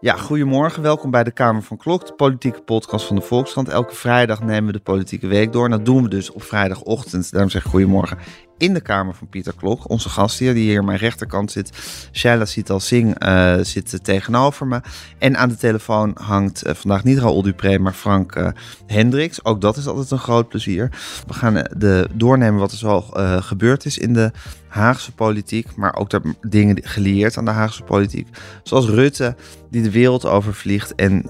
[0.00, 0.82] Ja, goedemorgen.
[0.82, 3.68] Welkom bij de Kamer van Klok, de politieke podcast van de Volkskrant.
[3.68, 5.68] Elke vrijdag nemen we de politieke week door.
[5.68, 7.30] Dat doen we dus op vrijdagochtend.
[7.30, 8.18] Daarom zeg ik goedemorgen
[8.58, 9.90] in de kamer van Pieter Klok.
[9.90, 11.70] Onze gast hier, die hier aan mijn rechterkant zit.
[12.12, 14.80] Shaila Sital Singh uh, zit tegenover me.
[15.18, 18.48] En aan de telefoon hangt uh, vandaag niet Raoul Dupré, maar Frank uh,
[18.86, 19.44] Hendricks.
[19.44, 20.90] Ook dat is altijd een groot plezier.
[21.26, 23.00] We gaan de, doornemen wat er zo
[23.40, 24.30] gebeurd is in de
[24.68, 25.76] Haagse politiek.
[25.76, 28.28] Maar ook de dingen gelieerd aan de Haagse politiek.
[28.62, 29.36] Zoals Rutte,
[29.70, 31.24] die de wereld overvliegt en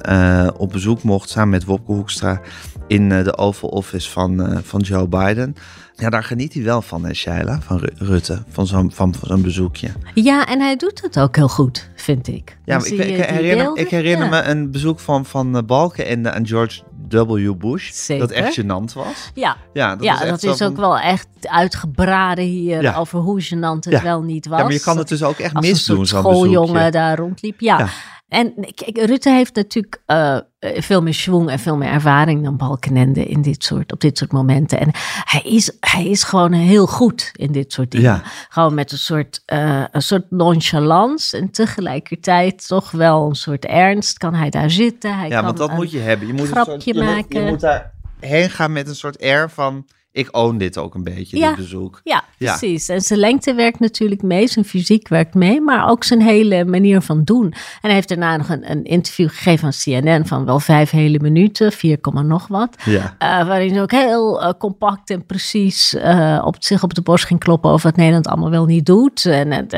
[0.56, 2.40] op bezoek mocht samen met Wopke Hoekstra
[2.86, 5.56] in de Oval Office van, van Joe Biden.
[5.98, 9.42] Ja, daar geniet hij wel van, hè, Shaila, van Rutte, van zo'n van, van zo'n
[9.42, 9.88] bezoekje.
[10.14, 12.58] Ja, en hij doet het ook heel goed, vind ik.
[12.64, 17.54] Ja, ik, ik, herinner, ik herinner me een bezoek van, van Balkenende aan George W.
[17.58, 17.90] Bush.
[17.92, 18.28] Zeker.
[18.28, 19.30] Dat echt gênant was.
[19.34, 23.90] Ja, ja dat, ja, is, dat is, ook wel echt uitgebraden hier over hoe gênant
[23.90, 24.58] het wel niet was.
[24.58, 27.60] Ja, maar je kan het dus ook echt misdoen, zo'n schooljongen daar rondliep.
[27.60, 27.88] ja.
[28.28, 33.24] En kijk, Rutte heeft natuurlijk uh, veel meer schwung en veel meer ervaring dan Balkenende
[33.24, 34.80] in dit soort, op dit soort momenten.
[34.80, 34.90] En
[35.24, 38.10] hij is, hij is gewoon heel goed in dit soort dingen.
[38.10, 38.22] Ja.
[38.48, 44.18] Gewoon met een soort, uh, een soort nonchalance en tegelijkertijd toch wel een soort ernst.
[44.18, 45.18] Kan hij daar zitten?
[45.18, 46.26] Hij ja, want dat moet je hebben.
[46.26, 47.44] Je moet een grapje soort, maken.
[47.44, 51.04] Je, moet daar heen gaan met een soort air van ik own dit ook een
[51.04, 52.00] beetje, ja, dit bezoek.
[52.04, 52.88] Ja, precies.
[52.88, 57.00] En zijn lengte werkt natuurlijk mee, zijn fysiek werkt mee, maar ook zijn hele manier
[57.00, 57.44] van doen.
[57.44, 61.18] En hij heeft daarna nog een, een interview gegeven aan CNN van wel vijf hele
[61.20, 62.76] minuten, 4, nog wat.
[62.84, 63.16] Ja.
[63.18, 67.24] Uh, waarin hij ook heel uh, compact en precies uh, op zich op de borst
[67.24, 69.24] ging kloppen over wat Nederland allemaal wel niet doet.
[69.24, 69.68] En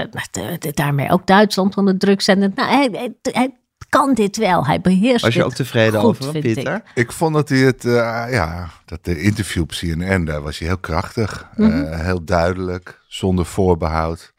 [0.74, 2.52] daarmee ook Duitsland onder druk zetten.
[2.54, 3.50] Nou, hij, hij, hij
[3.88, 4.66] kan dit wel.
[4.66, 6.74] Hij beheerst Was je ook tevreden goed, over Pieter?
[6.74, 6.82] Ik.
[6.94, 7.12] ik.
[7.12, 7.92] vond dat hij het, uh,
[8.30, 11.48] ja, dat de interview op CNN, daar was hij heel krachtig.
[11.56, 11.82] Mm -hmm.
[11.82, 14.32] uh, heel duidelijk, zonder voorbehoud.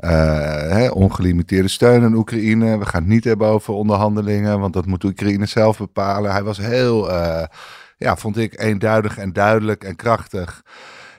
[0.00, 0.10] Uh,
[0.70, 2.78] hè, ongelimiteerde steun aan Oekraïne.
[2.78, 6.32] We gaan het niet hebben over onderhandelingen, want dat moet Oekraïne zelf bepalen.
[6.32, 7.10] Hij was heel,
[7.96, 10.62] ja, vond ik eenduidig en duidelijk en krachtig.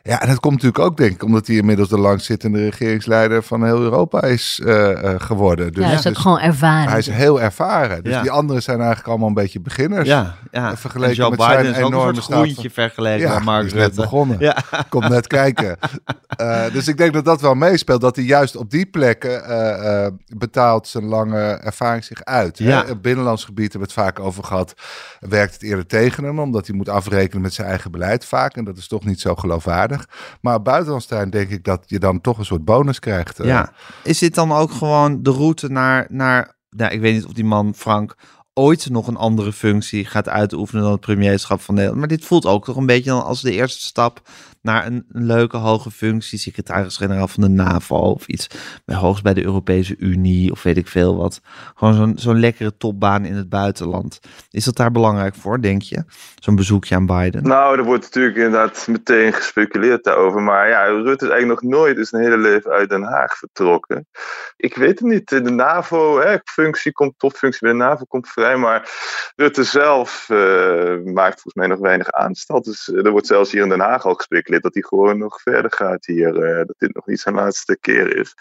[0.04, 3.66] Ja, en dat komt natuurlijk ook, denk ik, omdat hij inmiddels de langzittende regeringsleider van
[3.66, 5.72] heel Europa is uh, uh, geworden.
[5.72, 6.90] Dus, ja, hij is ook dus gewoon ervaren.
[6.90, 8.04] Hij is heel ervaren.
[8.04, 8.22] Dus ja.
[8.22, 10.08] die anderen zijn eigenlijk allemaal een beetje beginners.
[10.08, 10.78] Ja, ja.
[10.78, 13.66] Vergeleken Joe met Biden zijn is ook enorme een soort groentje vergeleken ja, met Mark
[13.66, 14.40] is net begonnen.
[14.40, 14.58] Ja.
[14.90, 15.78] Komt net kijken.
[16.42, 18.02] Uh, dus ik denk dat dat wel meespeelt.
[18.02, 20.08] Dat hij juist op die plekken uh,
[20.38, 22.58] betaalt zijn lange ervaring zich uit.
[22.58, 22.86] Ja.
[22.86, 22.96] Hè?
[22.96, 24.74] Binnenlands gebied hebben we het vaak over gehad.
[25.20, 28.56] Werkt het eerder tegen hem, omdat hij moet afrekenen met zijn eigen beleid vaak.
[28.56, 29.91] En dat is toch niet zo geloofwaardig.
[30.42, 33.40] Maar op buitenlands terrein denk ik dat je dan toch een soort bonus krijgt.
[33.40, 33.46] Uh.
[33.46, 33.74] Ja.
[34.04, 37.46] Is dit dan ook gewoon de route naar, naar nou, ik weet niet of die
[37.46, 38.16] man Frank
[38.54, 42.00] ooit nog een andere functie gaat uitoefenen dan het premierschap van Nederland.
[42.00, 44.22] Maar dit voelt ook toch een beetje als de eerste stap
[44.62, 48.48] naar een, leuke hoge functie, secretaris-generaal van de NAVO of iets,
[48.86, 51.42] bij hoogst bij de Europese Unie of weet ik veel wat.
[51.76, 54.20] Gewoon zo'n zo'n lekkere topbaan in het buitenland.
[54.50, 56.04] Is dat daar belangrijk voor, denk je?
[56.36, 57.44] Zo'n bezoekje aan Biden?
[57.44, 60.42] Nou, er wordt natuurlijk inderdaad meteen gespeculeerd daarover.
[60.42, 64.08] Maar ja, Rutte is eigenlijk nog nooit zijn hele leven uit Den Haag vertrokken.
[64.58, 65.30] Ik weet het niet.
[65.30, 68.56] De NAVO-functie komt, topfunctie bij de NAVO komt vrij.
[68.56, 68.90] Maar
[69.36, 72.62] Rutte zelf uh, maakt volgens mij nog weinig aanstal.
[72.62, 75.42] Dus uh, er wordt zelfs hier in Den Haag al gespeculeerd dat hij gewoon nog
[75.42, 76.36] verder gaat hier.
[76.36, 78.36] Uh, dat dit nog niet zijn laatste keer is.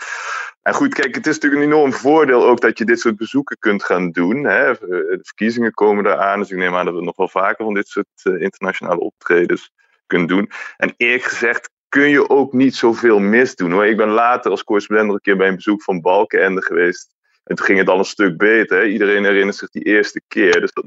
[0.63, 3.57] En goed, kijk, het is natuurlijk een enorm voordeel ook dat je dit soort bezoeken
[3.59, 4.45] kunt gaan doen.
[4.45, 4.73] Hè.
[4.73, 7.89] De verkiezingen komen eraan, dus ik neem aan dat we nog wel vaker van dit
[7.89, 9.73] soort uh, internationale optredens
[10.07, 10.51] kunnen doen.
[10.77, 13.87] En eerlijk gezegd kun je ook niet zoveel misdoen hoor.
[13.87, 17.15] Ik ben later als correspondent een keer bij een bezoek van Balkenende geweest.
[17.45, 18.79] En toen ging het al een stuk beter.
[18.79, 18.85] Hè?
[18.85, 20.61] Iedereen herinnert zich die eerste keer.
[20.61, 20.85] Dus dat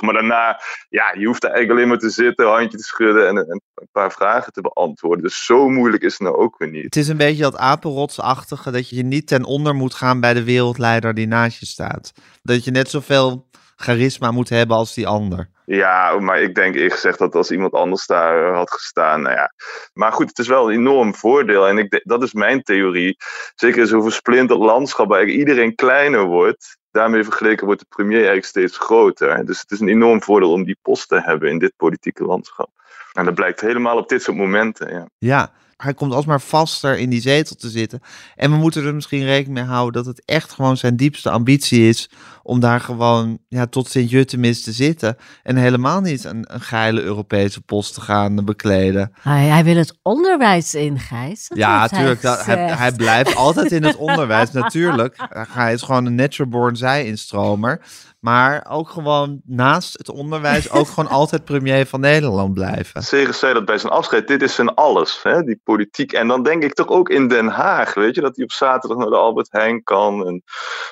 [0.00, 3.62] Maar daarna, ja, je hoeft eigenlijk alleen maar te zitten, handje te schudden en, en,
[3.74, 5.24] een paar vragen te beantwoorden.
[5.24, 6.84] Dus zo moeilijk is het nou ook weer niet.
[6.84, 10.44] Het is een beetje dat apenrotsachtige dat je niet ten onder moet gaan bij de
[10.44, 12.12] wereldleider die naast je staat.
[12.42, 13.48] Dat je net zoveel
[13.80, 15.48] charisma moet hebben als die ander.
[15.64, 19.52] Ja, maar ik denk eerlijk gezegd dat als iemand anders daar had gestaan, nou ja.
[19.92, 21.68] Maar goed, het is wel een enorm voordeel.
[21.68, 23.16] En ik, dat is mijn theorie.
[23.54, 26.78] Zeker in zo'n versplinterd landschap waar iedereen kleiner wordt.
[26.90, 29.46] Daarmee vergeleken wordt de premier eigenlijk steeds groter.
[29.46, 32.70] Dus het is een enorm voordeel om die post te hebben in dit politieke landschap.
[33.12, 34.92] En dat blijkt helemaal op dit soort momenten.
[34.92, 38.00] Ja, ja hij komt alsmaar vaster in die zetel te zitten.
[38.36, 41.88] En we moeten er misschien rekening mee houden dat het echt gewoon zijn diepste ambitie
[41.88, 42.10] is
[42.50, 45.16] om daar gewoon ja, tot Sint-Juttemis te zitten.
[45.42, 49.12] En helemaal niet een, een geile Europese post te gaan bekleden.
[49.20, 51.48] Hij, hij wil het onderwijs in, Gijs.
[51.48, 52.22] Dat ja, natuurlijk.
[52.22, 55.16] Hij, dat- Hij, blijft altijd in het onderwijs, natuurlijk.
[55.48, 57.80] Hij is gewoon een natural-born zij-instromer.
[58.20, 63.02] Maar ook gewoon naast het onderwijs ook gewoon altijd premier van Nederland blijven.
[63.02, 66.12] Segers zei dat bij zijn afscheid, dit is zijn alles, hè, die politiek.
[66.12, 68.98] En dan denk ik toch ook in Den Haag, weet je, dat hij op zaterdag
[68.98, 70.26] naar de Albert Heijn kan.
[70.26, 70.42] En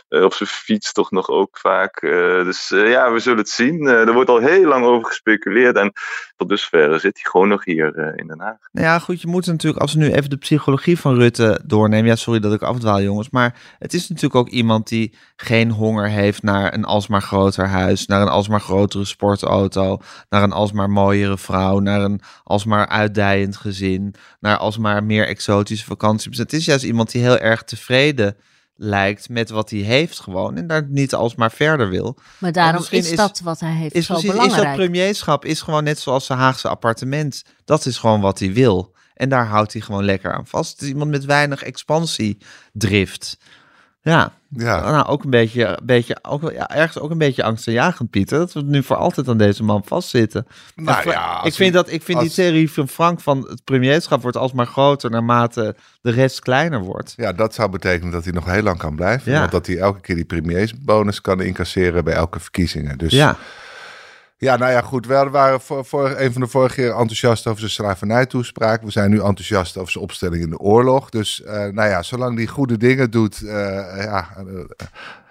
[0.08, 1.96] eh, op zijn fiets toch nog ook vaak.
[1.96, 2.10] Eh,
[2.44, 3.86] dus eh, ja, we zullen het zien.
[3.86, 5.76] Eh, er wordt al heel lang over gespeculeerd.
[5.76, 5.92] En
[6.36, 8.56] tot dusver zit hij gewoon nog hier in Den Haag.
[8.72, 12.06] Nou ja, goed, je moet natuurlijk, als we nu even de psychologie van Rutte doornemen.
[12.06, 13.30] Ja, sorry dat ik afdwaal, jongens.
[13.30, 18.06] Maar het is natuurlijk ook iemand die geen honger heeft naar een alsmaar groter huis.
[18.06, 19.98] Naar een alsmaar grotere sportauto.
[20.28, 21.78] Naar een alsmaar mooiere vrouw.
[21.78, 24.14] Naar een alsmaar uitdijend gezin.
[24.40, 26.30] Naar alsmaar meer exotische vakanties.
[26.30, 28.36] Dus het is juist iemand die heel erg tevreden
[28.80, 30.56] lijkt met wat hij heeft gewoon.
[30.56, 32.18] En daar niet alsmaar verder wil.
[32.38, 34.66] Maar daarom is, is- dat wat hij heeft Is, zo precies, is belangrijk.
[34.66, 37.42] dat premierschap is gewoon net zoals zijn Haagse appartement.
[37.64, 38.96] Dat is gewoon wat hij wil.
[39.14, 40.72] En daar houdt hij gewoon lekker aan vast.
[40.72, 43.38] Het is iemand met weinig expansiedrift.
[44.00, 44.90] Ja, Ja.
[44.90, 48.38] nou ook een beetje, beetje ook, ja, ergens ook een beetje angstaanjagend, Pieter.
[48.38, 50.46] Dat we nu voor altijd aan deze man vastzitten.
[50.74, 53.64] Nou En ja, ik vind, dat, ik vind als- die theorie van Frank van het
[53.64, 57.12] premierschap wordt alsmaar groter naarmate de rest kleiner wordt.
[57.16, 59.32] Ja, dat zou betekenen dat hij nog heel lang kan blijven.
[59.32, 59.38] Ja.
[59.38, 62.98] Want dat hij elke keer die premiersbonus kan incasseren bij elke verkiezingen.
[62.98, 63.36] Dus Ja,
[64.40, 65.06] Ja, nou ja, goed.
[65.06, 68.82] We waren voor, een van de vorige keer enthousiast over zijn slavernijtoespraak.
[68.82, 71.10] We zijn nu enthousiast over zijn opstelling in de oorlog.
[71.10, 74.86] Dus eh, nou ja, zolang die goede dingen doet, eh, ja, eh,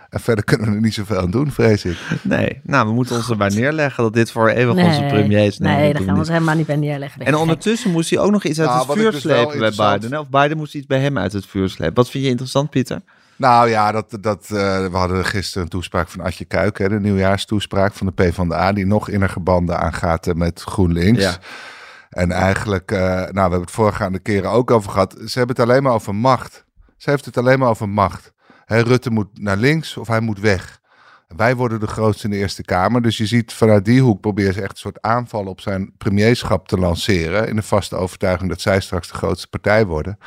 [0.10, 1.98] en verder kunnen we er niet zoveel aan doen, vrees ik.
[2.24, 2.60] nee.
[2.64, 5.58] Nou, we moeten ons erbij neerleggen dat dit voor eeuwig onze premier is.
[5.58, 6.20] Nee, dat daar gaan we niet.
[6.20, 7.22] ons helemaal niet bij neerleggen.
[7.22, 10.12] En ondertussen moest hij ook nog iets uit Nou, het vuur dus slepen bij Biden.
[10.12, 10.20] hè?
[10.20, 11.96] Of Biden moest iets bij hem uit het vuur slepen.
[11.96, 13.02] Wat vind je interessant, Pieter?
[13.36, 14.50] Nou ja, dat, dat, eh,
[14.86, 18.86] we hadden gisteren een toespraak van Atje Kuik, hè, de nieuwjaarstoespraak van de PvdA, die
[18.86, 21.22] nog innige banden aangaat eh, met GroenLinks.
[21.22, 21.38] Ja.
[22.10, 25.16] En eigenlijk, eh, nou, we hebben het voorgaande keren ook over gehad.
[25.26, 26.66] Ze hebben het alleen maar over macht.
[26.98, 28.34] Ze heeft het alleen maar over macht.
[28.68, 30.80] Hè, Rutte moet naar links of hij moet weg.
[31.36, 33.02] Wij worden de grootste in de Eerste Kamer.
[33.02, 36.68] Dus je ziet vanuit die hoek proberen ze echt een soort aanval op zijn premierschap
[36.68, 37.48] te lanceren.
[37.48, 40.18] In de vaste overtuiging dat zij straks de grootste partij worden.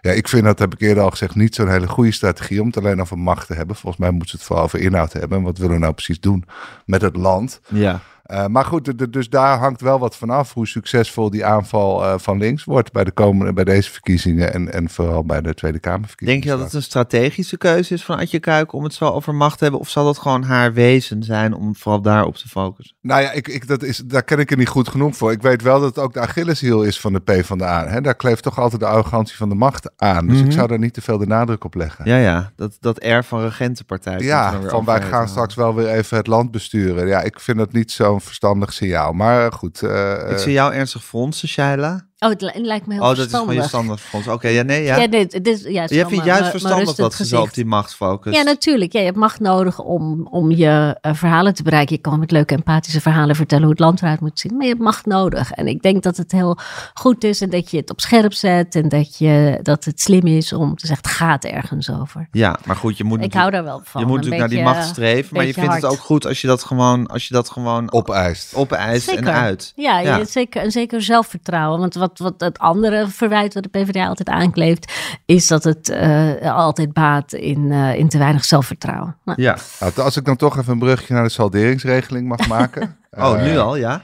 [0.00, 2.66] Ja, ik vind dat, heb ik eerder al gezegd, niet zo'n hele goede strategie om
[2.66, 3.76] het alleen over macht te hebben.
[3.76, 5.38] Volgens mij moeten ze het vooral over inhoud hebben.
[5.38, 6.44] En wat willen we nou precies doen
[6.84, 7.60] met het land?
[7.68, 8.00] Ja.
[8.26, 12.38] Eh, maar goed, dus daar hangt wel wat vanaf hoe succesvol die aanval eh, van
[12.38, 16.40] links wordt bij, de komende, bij deze verkiezingen en, en vooral bij de Tweede Kamerverkiezingen.
[16.42, 19.34] Denk je dat het een strategische keuze is van Adje Kuik om het zo over
[19.34, 19.80] macht te hebben?
[19.80, 22.96] Of zal dat gewoon haar wezen zijn om vooral daarop te focussen?
[23.00, 25.32] Nou ja, ik, ik, dat is, daar ken ik er niet goed genoeg voor.
[25.32, 27.86] Ik weet wel dat het ook de Achilleshiel is van de PvdA.
[27.88, 28.00] Hè?
[28.00, 30.26] Daar kleeft toch altijd de arrogantie van de macht aan.
[30.26, 30.46] Dus Mhm.
[30.46, 32.04] ik zou daar niet te veel de nadruk op leggen.
[32.08, 32.52] Ja, ja.
[32.56, 34.18] Dat, dat air van regentenpartij.
[34.18, 37.06] Ja, van wij gaan straks wel weer even het land besturen.
[37.06, 37.90] Ja, ik vind dat niet
[38.20, 39.12] verstandig signaal.
[39.12, 39.82] Maar goed.
[39.82, 42.08] eh, Ik zie jou ernstig fronsen, Shaila.
[42.26, 44.28] Oh, het li- lijkt me heel Oh, dat is gewoon je standaard frons.
[44.28, 44.96] Oké, ja, nee, ja.
[44.96, 47.54] Ja, dit, dit is juist Jij wel vindt juist mijn verstandig dat ze zo op
[47.54, 48.36] die macht focust.
[48.36, 48.92] Ja, natuurlijk.
[48.92, 51.94] Ja, je hebt macht nodig om, om je eh, verhalen te bereiken.
[51.94, 54.52] Je kan met leuke empathische verhalen vertellen hoe het land eruit moet zien.
[54.52, 55.50] Maar je hebt macht nodig.
[55.52, 56.58] En ik denk dat het heel
[56.94, 58.74] goed is en dat je het op scherp zet.
[58.74, 62.28] En dat, je, dat het slim is om te zeggen, het gaat ergens over.
[62.32, 64.00] Ja, maar goed, je moet Ik hou daar wel van.
[64.00, 66.40] Je moet Een natuurlijk naar die macht streven, maar je vindt het ook goed als
[66.40, 68.54] je dat gewoon, als je dat gewoon opeist.
[68.54, 69.72] opeist en uit.
[69.76, 70.16] Ja, Ja.
[70.16, 71.80] Je, zeker, en zeker zelfvertrouwen.
[71.80, 74.92] Want wat, wat het andere verwijt wat de PvdA altijd aankleeft,
[75.24, 79.16] is dat het eh, altijd baat in, eh, in te weinig zelfvertrouwen.
[79.24, 79.56] Nou, Ja.
[79.80, 82.96] Nou, als ik dan toch even een brugje naar de salderingsregeling mag maken.
[83.18, 84.02] Oh, Eh, nu al, ja?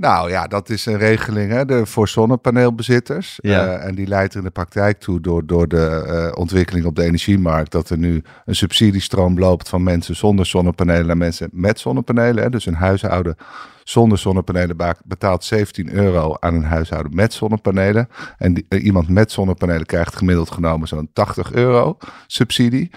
[0.00, 3.38] Nou ja, dat is een regeling hè, de, voor zonnepaneelbezitters.
[3.42, 3.66] Ja.
[3.66, 6.96] Eh, en die leidt er in de praktijk toe door, door de eh, ontwikkeling op
[6.96, 7.72] de energiemarkt.
[7.72, 12.42] Dat er nu een subsidiestroom loopt van mensen zonder zonnepanelen naar mensen met zonnepanelen.
[12.42, 12.50] Hè.
[12.50, 13.36] Dus een huishouden
[13.84, 18.08] zonder zonnepanelen betaalt 17 euro aan een huishouden met zonnepanelen.
[18.38, 21.96] En die- eh, iemand met zonnepanelen krijgt gemiddeld genomen zo'n 80 euro
[22.26, 22.90] subsidie.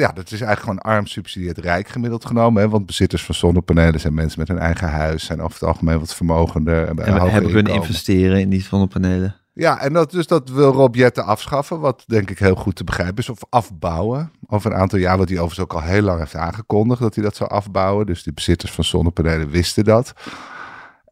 [0.00, 2.62] Ja, dat is eigenlijk gewoon arm subsidieert rijk gemiddeld genomen.
[2.62, 2.68] Hè?
[2.68, 5.24] Want bezitters van zonnepanelen zijn mensen met een eigen huis.
[5.24, 6.88] Zijn over het algemeen wat vermogender.
[6.88, 9.36] En En we hebben kunnen investeren in die zonnepanelen.
[9.52, 11.80] Ja, en dat, dus dat wil Rob Jetten afschaffen.
[11.80, 13.28] Wat denk ik heel goed te begrijpen is.
[13.28, 14.30] Of afbouwen.
[14.46, 17.00] Over een aantal jaar, wat hij overigens ook al heel lang heeft aangekondigd.
[17.00, 18.06] Dat hij dat zou afbouwen.
[18.06, 20.12] Dus die bezitters van zonnepanelen wisten dat.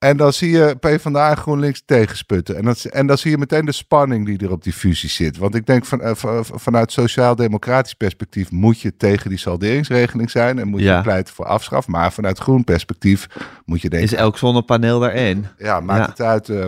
[0.02, 2.56] En dan zie je PvdA en GroenLinks tegensputten.
[2.56, 5.36] En, dat, en dan zie je meteen de spanning die er op die fusie zit.
[5.36, 10.58] Want ik denk van, eh, van- vanuit sociaal-democratisch perspectief moet je tegen die salderingsregeling zijn.
[10.58, 11.00] En moet je Ja.
[11.02, 11.86] pleiten voor afschaf.
[11.86, 13.26] Maar vanuit groen perspectief
[13.64, 14.08] moet je denken...
[14.08, 15.50] Is elk zonnepaneel daar één?
[15.58, 16.08] ja, maakt Ja.
[16.10, 16.48] het uit.
[16.48, 16.64] eh,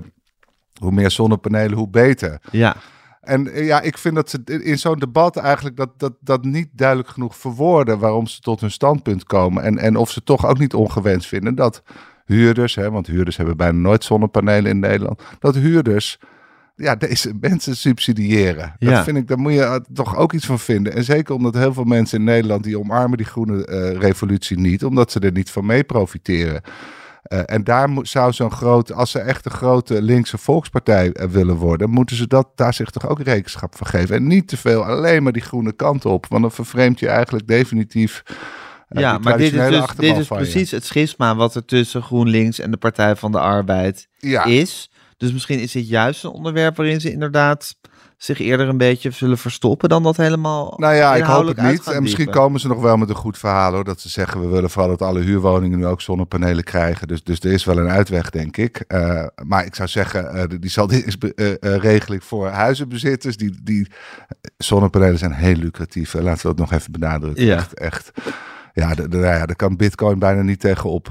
[0.80, 2.38] hoe meer zonnepanelen, hoe beter.
[2.50, 2.76] Ja.
[3.20, 6.68] En eh, ja, ik vind dat ze in zo'n debat eigenlijk dat, dat, dat niet
[6.72, 9.62] duidelijk genoeg verwoorden waarom ze tot hun standpunt komen.
[9.62, 11.82] En, en of ze toch ook niet ongewenst vinden dat
[12.24, 16.18] huurders, hè, want huurders hebben bijna nooit zonnepanelen in Nederland, dat huurders
[16.76, 18.74] ja, deze mensen subsidiëren.
[18.78, 18.90] Ja.
[18.90, 20.92] Dat vind ik, daar moet je eh, toch ook iets van vinden.
[20.92, 24.84] En zeker omdat heel veel mensen in Nederland die omarmen die groene eh, revolutie niet,
[24.84, 26.62] omdat ze er niet van mee profiteren.
[27.22, 31.56] Eh, en daar moet, zou zo'n groot, als ze echt een grote linkse volkspartij willen
[31.56, 34.16] worden, moeten ze dat, daar zich toch ook rekenschap van geven.
[34.16, 37.46] En niet te veel alleen maar die groene kant op, want dan vervreemd je eigenlijk
[37.46, 38.22] definitief.
[38.88, 40.34] Ja, maar dit is, dus, dit is je.
[40.34, 44.44] precies het schisma wat er tussen GroenLinks en de Partij van de Arbeid Ja.
[44.44, 44.90] is.
[45.16, 47.74] Dus misschien is dit juist een onderwerp waarin ze inderdaad
[48.16, 51.86] zich eerder een beetje zullen verstoppen dan dat helemaal Nou ja, ik hoop het niet.
[51.86, 52.42] En misschien diepen.
[52.42, 53.84] komen ze nog wel met een goed verhaal hoor.
[53.84, 57.08] Dat ze zeggen, we willen vooral dat alle huurwoningen nu ook zonnepanelen krijgen.
[57.08, 58.84] Dus, dus er is wel een uitweg, denk ik.
[58.86, 63.36] Eh, maar ik zou zeggen, eh, die salderingsregeling voor huizenbezitters.
[63.36, 63.86] Die, die
[64.56, 66.12] zonnepanelen zijn heel lucratief.
[66.14, 67.44] Laten we dat nog even benadrukken.
[67.44, 67.56] Ja.
[67.56, 68.12] Echt, echt.
[68.74, 71.08] Ja, de, de- nou ja, daar kan bitcoin bijna niet tegenop.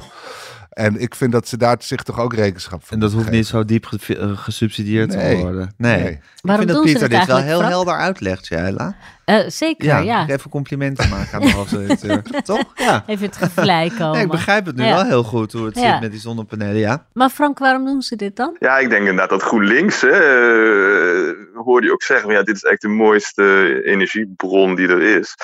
[0.70, 3.48] En ik vind dat ze daar zich toch ook rekenschap van En dat hoeft niet
[3.48, 5.36] zo diep ge- gesubsidieerd Nee.
[5.36, 5.74] te worden.
[5.78, 6.02] Nee.
[6.02, 6.12] Nee.
[6.12, 7.70] Ik Waarom vind dat Pieter dit wel heel Frank?
[7.72, 8.96] helder uitlegt, Shaila.
[9.26, 10.24] Eh, zeker, Ja, ja.
[10.24, 12.22] ik even complimenten maken aan de hoofdredacteur.
[12.44, 12.64] Toch?
[12.76, 13.04] Ja.
[13.08, 14.12] Even het gelijk komen.
[14.12, 14.96] Nee, ik begrijp het nu Ja.
[14.96, 15.92] wel heel goed hoe het Ja.
[15.92, 17.06] zit met die zonnepanelen, ja.
[17.14, 18.56] Maar Frank, waarom doen ze dit dan?
[18.60, 22.64] Ja, ik denk inderdaad dat GroenLinks, hè, eh, hoorde je ook zeggen, ja, dit is
[22.64, 25.36] echt de mooiste energiebron die er is.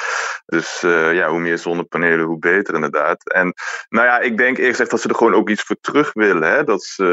[0.46, 3.32] Dus eh, ja, hoe meer zonnepanelen, hoe beter inderdaad.
[3.32, 3.54] En
[3.90, 6.52] nou ja, ik denk eerst echt dat ze er gewoon ook iets voor terug willen.
[6.52, 6.64] Hè.
[6.64, 7.04] Dat, ze,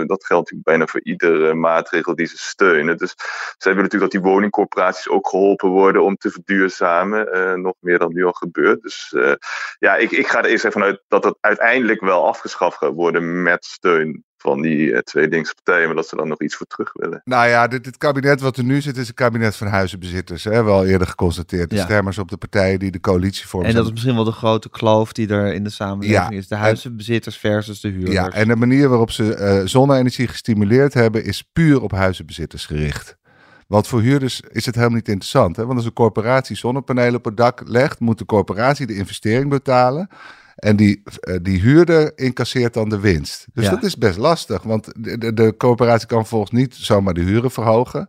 [0.00, 2.96] eh, dat geldt natuurlijk bijna voor iedere maatregel die ze steunen.
[2.96, 3.14] Dus
[3.58, 7.32] zij willen natuurlijk dat die woningcorporaties ook geholpen worden om te verduurzamen.
[7.32, 8.82] eh, nog meer dan nu al gebeurt.
[8.82, 9.32] Dus eh,
[9.78, 13.42] ja, ik, ik ga er eerst even vanuit dat dat uiteindelijk wel afgeschaft gaat worden
[13.42, 16.66] met steun van die eh, twee linkse partijen, maar dat ze dan nog iets voor
[16.66, 17.20] terug willen.
[17.24, 20.44] Nou ja, dit, dit kabinet wat er nu zit is een kabinet van huizenbezitters.
[20.44, 20.62] Hè?
[20.64, 21.70] Wel eerder geconstateerd.
[21.70, 21.82] De Ja.
[21.84, 23.68] stemmers op de partijen die de coalitie vormen.
[23.68, 26.36] En dat is misschien wel de grote kloof die er in de samenleving Ja.
[26.36, 26.48] is.
[26.48, 28.12] De huizenbezitters versus de huurders.
[28.14, 33.16] ja, en de manier waarop ze eh, zonne-energie gestimuleerd hebben is puur op huizenbezitters gericht.
[33.66, 35.56] Want voor huurders is het helemaal niet interessant.
[35.56, 35.64] Hè?
[35.64, 40.08] Want als een corporatie zonnepanelen op het dak legt, moet de corporatie de investering betalen.
[40.56, 43.46] En die, eh, die huurder incasseert dan de winst.
[43.52, 43.70] Dus Ja.
[43.70, 47.50] dat is best lastig, want de, de, de corporatie kan volgens niet zomaar de huren
[47.50, 48.08] verhogen.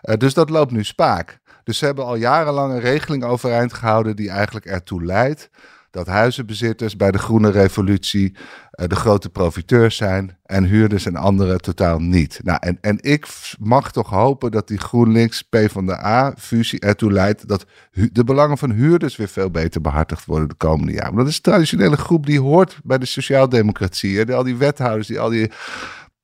[0.00, 1.38] Eh, dus dat loopt nu spaak.
[1.64, 5.50] Dus ze hebben al jarenlang een regeling overeind gehouden die eigenlijk ertoe leidt
[5.96, 8.36] dat huizenbezitters bij de groene revolutie
[8.70, 12.40] eh, de grote profiteurs zijn en huurders en anderen totaal niet.
[12.44, 13.26] Nou, en, en ik
[13.58, 17.64] mag toch hopen dat die GroenLinks PvdA-fusie ertoe leidt dat
[18.12, 21.06] de belangen van huurders weer veel beter behartigd worden de komende jaren.
[21.14, 24.24] Want dat is een traditionele groep die hoort bij de sociaaldemocratie.
[24.24, 25.50] De- Al die wethouders die al die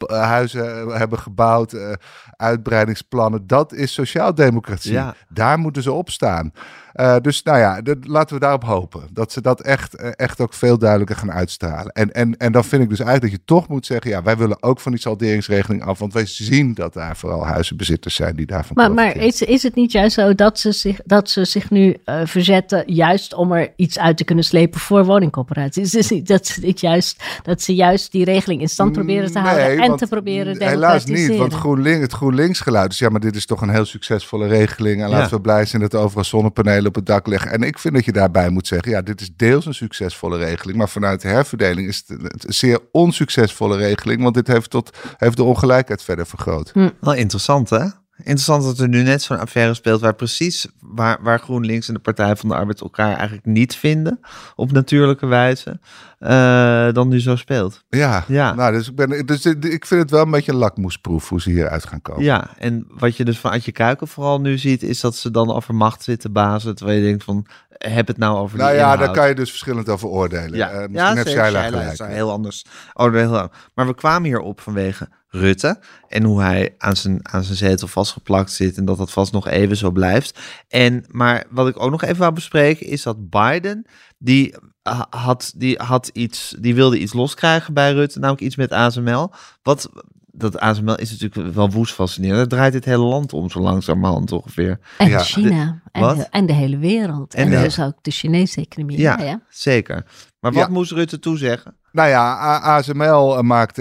[0.07, 1.93] eh, huizen hebben gebouwd, eh,
[2.37, 4.93] uitbreidingsplannen, dat is sociaaldemocratie.
[4.93, 5.15] Ja.
[5.29, 6.53] Daar moeten ze op staan.
[6.93, 9.03] Eh, dus nou ja, dat- laten we daarop hopen.
[9.13, 11.93] Dat ze dat echt, eh, echt ook veel duidelijker gaan uitstralen.
[11.93, 14.11] En, en, en dan vind ik dus eigenlijk dat je toch moet zeggen...
[14.11, 15.99] ja, wij willen ook van die salderingsregeling af...
[15.99, 19.75] want wij zien dat daar vooral huizenbezitters zijn die daarvan Maar, maar is, is het
[19.75, 23.73] niet juist zo dat ze zich, dat ze zich nu eh, verzetten, juist om er
[23.77, 25.95] iets uit te kunnen slepen voor woningcorporaties?
[25.95, 29.33] Is het niet dat ze, dit juist, dat ze juist die regeling in stand proberen
[29.33, 32.93] te houden Nee, en want te proberen te Helaas niet, want GroenLinks, het GroenLinks geluid
[32.93, 32.99] is...
[32.99, 35.03] ja, maar dit is toch een heel succesvolle regeling...
[35.03, 35.17] en Ja.
[35.17, 37.51] laten we blij zijn dat er overal zonnepanelen op het dak liggen.
[37.51, 38.93] En ik vind dat je daarbij moet zeggen...
[38.93, 40.79] ja, dit is deels een succesvolle regeling...
[40.79, 44.23] maar vanuit de herverdeling is het een een zeer onsuccesvolle regeling...
[44.23, 46.73] want dit heeft, tot, heeft de ongelijkheid verder vergroot.
[47.01, 47.87] Wel interessant, hè?
[48.17, 52.01] Interessant dat er nu net zo'n affaire speelt waar precies waar, waar GroenLinks en de
[52.01, 54.21] Partij van de Arbeid elkaar eigenlijk niet vinden
[54.57, 55.81] op natuurlijke wijze,
[56.19, 57.85] eh, dan nu zo speelt.
[57.89, 58.55] Ja, Ja.
[58.55, 61.51] Nou, dus, ik ben, dus ik vind het wel een beetje een lakmoesproef hoe ze
[61.51, 62.23] hieruit gaan komen.
[62.25, 65.53] Ja, en wat je dus van Adje Kuiken vooral nu ziet, is dat ze dan
[65.53, 67.47] over macht zitten bazen, terwijl je denkt van,
[67.79, 68.99] heb het nou over nou ja, inhoud.
[68.99, 70.57] daar kan je dus verschillend over oordelen.
[70.57, 71.29] Ja, Eh, misschien ja heeft
[71.67, 71.93] gelijk.
[71.93, 72.65] is heel anders.
[72.93, 73.53] Oh, heel lang.
[73.75, 77.89] Maar we kwamen hier op vanwege Rutte en hoe hij aan zijn, aan zijn zetel
[77.89, 80.39] vastgeplakt zit en dat dat vast nog even zo blijft.
[80.69, 83.87] En, maar wat ik ook nog even wou bespreken is dat Biden,
[84.19, 88.73] die ha- had, die had iets, die wilde iets loskrijgen bij Rutte, namelijk iets met
[88.73, 89.31] ASML.
[89.63, 89.91] Wat,
[90.33, 92.39] dat ASML is natuurlijk wel woest fascinerend.
[92.39, 94.79] Dat draait dit hele land om, zo langzamerhand ongeveer.
[94.99, 95.19] En Ja.
[95.23, 95.83] China.
[95.93, 97.35] En de, en de hele wereld.
[97.35, 98.99] En dus ook de Chinese economie.
[98.99, 99.41] Ja, Ja, ja.
[99.49, 100.05] zeker.
[100.41, 100.73] Maar wat Ja.
[100.73, 101.77] moest Rutte toezeggen?
[101.93, 103.81] Nou ja, ASML eh, maakt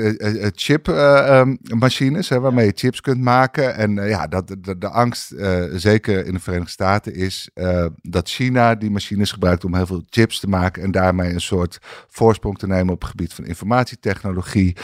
[0.56, 3.76] chipmachines waarmee je chips kunt maken.
[3.76, 7.86] En eh, ja, dat, de, de angst, eh, zeker in de Verenigde Staten, is eh,
[8.02, 10.84] dat China die machines gebruikt om heel veel chips te maken.
[10.84, 11.78] En daarmee een soort
[12.08, 14.78] voorsprong te nemen op het gebied van informatietechnologie.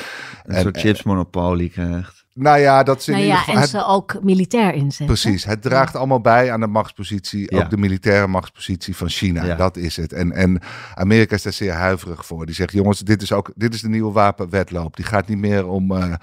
[0.44, 2.26] Een En, soort chipsmonopolie krijgt.
[2.40, 3.62] Nou ja, dat ze in Nou ieder ja, geval...
[3.62, 5.06] en ze ook militair inzetten.
[5.06, 7.64] Precies, het draagt allemaal bij aan de machtspositie, Ja.
[7.64, 9.44] ook de militaire machtspositie van China.
[9.46, 9.56] Ja.
[9.56, 10.14] Dat is het.
[10.14, 10.62] En, en
[10.94, 12.46] Amerika is daar zeer huiverig voor.
[12.46, 14.96] Die zegt, jongens, dit is ook dit is de nieuwe wapenwetloop.
[14.96, 16.14] Die gaat niet meer om eh,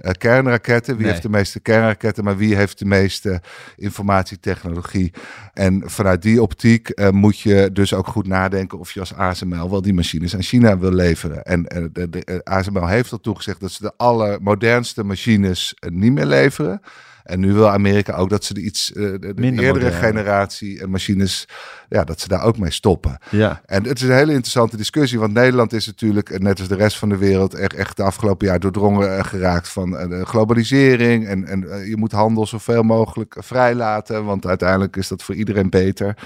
[0.00, 0.94] eh, kernraketten.
[0.94, 1.12] Wie Nee.
[1.12, 3.40] heeft de meeste kernraketten, maar wie heeft de meeste
[3.76, 5.12] informatietechnologie.
[5.54, 9.70] En vanuit die optiek eh, moet je dus ook goed nadenken of je als ASML
[9.70, 11.42] wel die machines aan China wil leveren.
[11.42, 16.26] En eh, de, de, ASML heeft al toegezegd dat ze de allermodernste machines niet meer
[16.26, 16.80] leveren.
[17.24, 20.06] En nu wil Amerika ook dat ze de iets eh, de, de Minder eerdere moderne.
[20.06, 21.48] generatie en machines,
[21.88, 23.18] ja, dat ze daar ook mee stoppen.
[23.30, 23.62] Ja.
[23.66, 26.74] En het is een hele interessante discussie, want Nederland is natuurlijk, eh, net als de
[26.74, 31.26] rest van de wereld, echt, echt de afgelopen jaar doordrongen eh, geraakt van de globalisering.
[31.26, 36.16] En, en je moet handel zoveel mogelijk vrijlaten, want uiteindelijk is dat voor iedereen beter.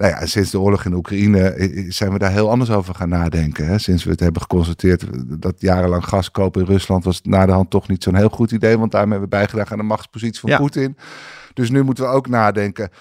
[0.00, 3.08] Nou ja, sinds de oorlog in Oekraïne eh, zijn we daar heel anders over gaan
[3.08, 3.66] nadenken.
[3.66, 3.78] Hè?
[3.78, 5.04] Sinds we het hebben geconstateerd
[5.42, 8.50] dat jarenlang gas kopen in Rusland was na de hand toch niet zo'n heel goed
[8.50, 10.56] idee, want daarmee hebben we bijgedragen aan de machtspositie van Ja.
[10.56, 10.96] Poetin.
[11.54, 12.98] Dus nu moeten we ook nadenken, eh,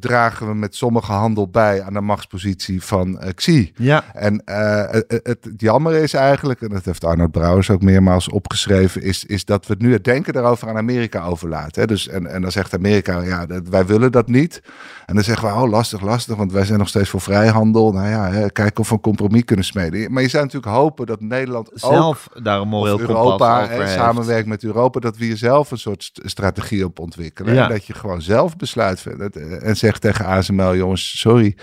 [0.00, 3.72] dragen we met sommige handel bij aan de machtspositie van eh, Xi?
[3.76, 4.04] Ja.
[4.14, 8.28] En eh, het, het, het jammer is eigenlijk, en dat heeft Arnold Brouwers ook meermaals
[8.28, 11.80] opgeschreven, is, is dat we nu het denken daarover aan Amerika overlaten.
[11.80, 11.86] Hè?
[11.86, 14.62] Dus, en, en dan zegt Amerika, ja, dat, wij willen dat niet.
[15.06, 17.92] En dan zeggen we, oh lastig, lastig, want wij zijn nog steeds voor vrijhandel.
[17.92, 20.12] Nou ja, hè, kijken of we een compromis kunnen smeden.
[20.12, 23.92] Maar je zou natuurlijk hopen dat Nederland ook Zelf daar een moreel Europa heeft.
[23.92, 27.54] samenwerkt met Europa, dat we hier zelf een soort st- strategie op ontwikkelen.
[27.54, 27.62] Ja.
[27.62, 31.56] En dat je gewoon zelf besluit eh, en zegt tegen ASML, jongens, sorry,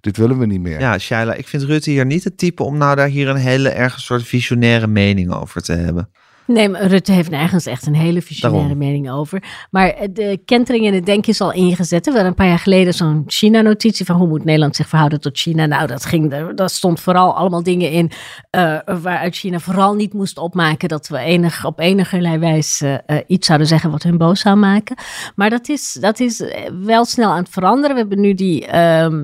[0.00, 0.80] dit willen we niet meer.
[0.80, 3.68] Ja, Shaila, ik vind Rutte hier niet het type om nou daar hier een hele
[3.68, 6.10] erg soort visionaire mening over te hebben.
[6.46, 8.86] Nee, maar Rutte heeft nergens echt een hele visionaire Daarom.
[8.86, 9.42] mening over.
[9.70, 12.04] Maar eh, de kentering in het denken is al ingezet.
[12.04, 15.38] We hadden een paar jaar geleden zo'n China-notitie van hoe moet Nederland zich verhouden tot
[15.38, 15.66] China.
[15.66, 18.10] Nou, dat ging, er- daar stond vooral allemaal dingen in
[18.50, 23.46] eh, waaruit China vooral niet moest opmaken dat we enig, op enigerlei wijze eh, iets
[23.46, 24.96] zouden zeggen wat hun boos zou maken.
[25.34, 26.42] Maar dat is, dat is
[26.82, 27.94] wel snel aan het veranderen.
[27.94, 29.22] We hebben nu die ehm,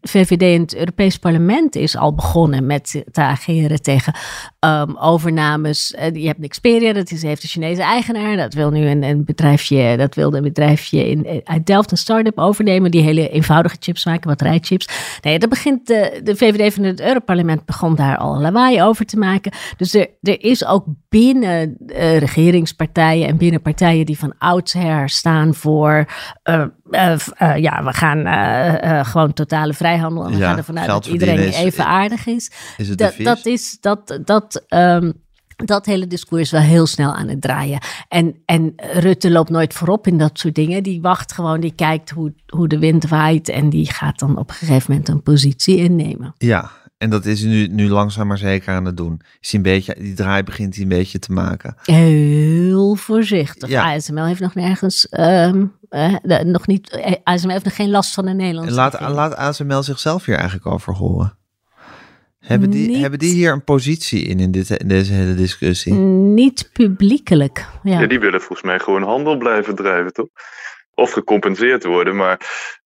[0.00, 4.14] VVD in het Europees Parlement is al begonnen met te ageren tegen
[4.58, 5.94] ehm, overnames.
[6.12, 8.36] Je hebt Xperia, dat is, heeft de Chinese eigenaar.
[8.36, 11.96] Dat wil nu een, een bedrijfje, dat wilde een bedrijfje in, eh, uit Delft, een
[11.96, 12.90] start-up overnemen.
[12.90, 14.88] Die hele eenvoudige chips maken, batterijchips.
[15.22, 19.16] Nee, dat begint de, de VVD van het Europarlement begon daar al lawaai over te
[19.18, 19.52] maken.
[19.76, 25.54] Dus er, er is ook binnen eh, regeringspartijen en binnen partijen die van oudsher staan
[25.54, 26.04] voor.
[26.42, 30.24] eh, eh, eh, ja, we gaan eh, eh, gewoon totale vrijhandel.
[30.24, 32.50] En we Ja, gaan ervan uit dat iedereen is- even aardig is.
[32.76, 34.18] Is dat is dat.
[34.24, 35.10] dat ehm,
[35.64, 37.78] dat hele discours is wel heel snel aan het draaien.
[38.08, 40.82] En, en Rutte loopt nooit voorop in dat soort dingen.
[40.82, 43.48] Die wacht gewoon, die kijkt hoe, hoe de wind waait.
[43.48, 46.34] En die gaat dan op een gegeven moment een positie innemen.
[46.38, 49.20] Ja, en dat is nu, nu langzaam maar zeker aan het doen.
[49.40, 51.74] Is een beetje, die draai begint hij een beetje te maken.
[51.82, 53.68] Heel voorzichtig.
[53.68, 53.94] Ja.
[53.94, 58.70] ASML heeft nog nergens, de- nog niet, ASML heeft nog geen last van de Nederlandse
[58.70, 61.38] En laat, laat ASML zichzelf hier eigenlijk over horen.
[62.40, 65.92] Hebben die, Niet- hebben die hier een positie in, in, dit, in deze hele discussie?
[65.92, 67.66] Niet publiekelijk.
[67.82, 68.00] Ja.
[68.00, 70.28] Ja, die willen volgens mij gewoon handel blijven drijven, toch?
[71.00, 72.16] Of gecompenseerd worden.
[72.16, 72.36] Maar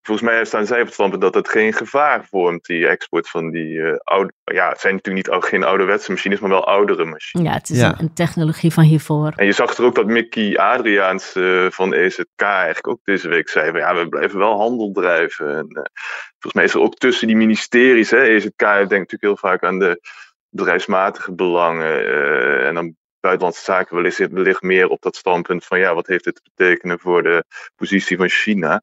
[0.02, 3.50] volgens mij staan zij op het standpunt dat het geen gevaar vormt, die export van
[3.50, 4.32] die eh, oude.
[4.44, 7.46] Ja, het zijn natuurlijk niet, geen ouderwetse machines, maar wel oudere machines.
[7.48, 7.88] ja, het is Ja.
[7.88, 9.32] Een, een technologie van hiervoor.
[9.36, 13.48] En je zag er ook dat Mickey Adriaans eh, van EZK eigenlijk ook deze week
[13.48, 15.48] zei: van, ja, we blijven wel handel drijven.
[15.48, 15.82] En, eh,
[16.38, 19.78] volgens mij is er ook tussen die ministeries, hè, EZK denkt natuurlijk heel vaak aan
[19.78, 20.00] de
[20.48, 22.06] bedrijfsmatige belangen.
[22.06, 22.94] eh, en dan
[23.24, 26.98] buitenlandse zaken wellicht, wellicht meer op dat standpunt van ja, wat heeft dit te betekenen
[26.98, 27.44] voor de
[27.76, 28.82] positie van China.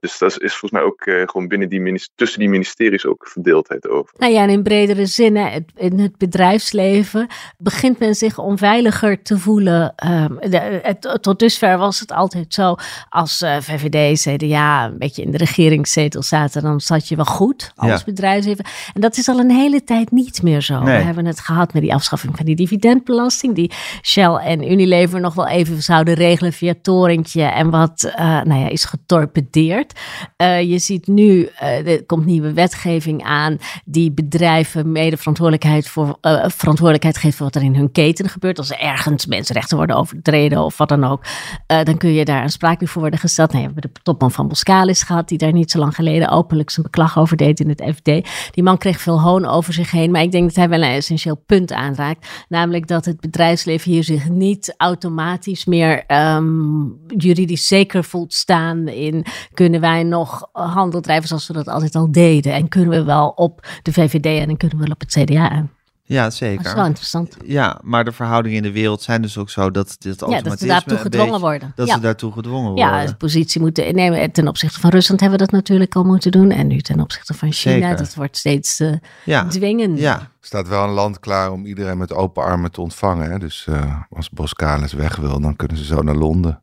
[0.00, 3.28] Dus dat is, is volgens mij ook eh, gewoon binnen die tussen die ministeries ook
[3.28, 4.14] verdeeldheid over.
[4.18, 7.26] Nou ja, en in bredere zin, hè, het, in het bedrijfsleven
[7.58, 9.92] begint men zich onveiliger te voelen.
[9.96, 12.74] Ehm, de- het- tot dusver was het altijd zo,
[13.08, 17.72] als eh, VVD, CDA een beetje in de regeringszetel zaten, dan zat je wel goed
[17.76, 18.04] als Ja.
[18.04, 18.64] bedrijfsleven.
[18.94, 20.82] En dat is al een hele tijd niet meer zo.
[20.82, 20.96] Nee.
[20.96, 25.34] We hebben het gehad met die afschaffing van die dividendbelasting, die Shell en Unilever nog
[25.34, 29.89] wel even zouden regelen via torentje en wat eh, nou ja, is getorpedeerd.
[30.36, 36.18] Eh, je ziet nu, eh, er komt nieuwe wetgeving aan die bedrijven mede verantwoordelijkheid, voor,
[36.20, 38.58] eh, verantwoordelijkheid geeft voor wat er in hun keten gebeurt.
[38.58, 41.24] Als er ergens mensenrechten worden overtreden of wat dan ook,
[41.66, 43.52] dan kun je daar een spraak voor worden gesteld.
[43.52, 46.70] Nou, we hebben de topman van Boskalis gehad, die daar niet zo lang geleden openlijk
[46.70, 48.04] zijn beklag over deed in het FD.
[48.50, 50.94] Die man kreeg veel hoon over zich heen, maar ik denk dat hij wel een
[50.94, 52.28] essentieel punt aanraakt.
[52.48, 56.82] Namelijk dat het bedrijfsleven hier zich niet automatisch meer ehm,
[57.16, 59.24] juridisch zeker voelt staan in
[59.54, 62.52] kunnen wij nog handel drijven zoals we dat altijd al deden.
[62.52, 65.50] En kunnen we wel op de VVD en dan kunnen we wel op het CDA
[65.50, 65.70] aan.
[66.04, 66.84] Ja, Dat is wel zeker.
[66.86, 67.36] interessant.
[67.44, 70.48] Ja, maar de verhoudingen in de wereld zijn dus ook zo dat dit Ja, automatisme...
[70.50, 71.72] dat ze daartoe gedwongen beetje- worden.
[71.76, 71.94] Dat ja.
[71.94, 72.84] ze daartoe gedwongen worden.
[72.84, 74.32] Ja, de positie moeten innemen.
[74.32, 76.50] Ten opzichte van Rusland hebben we dat natuurlijk al moeten doen.
[76.50, 77.74] En nu ten opzichte van China.
[77.74, 77.96] Zeker.
[77.96, 78.92] Dat wordt steeds eh
[79.24, 79.44] ja.
[79.48, 79.98] dwingend.
[79.98, 80.18] ja.
[80.18, 83.30] Er staat wel een land klaar om iedereen met open armen te ontvangen.
[83.30, 83.38] Hè?
[83.38, 86.62] Dus eh, als Boskalis weg wil, dan kunnen ze zo naar Londen.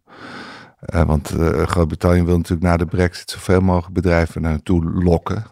[0.80, 5.46] Eh, want eh, Groot-Brittannië wil natuurlijk na de brexit zoveel mogelijk bedrijven naartoe lokken.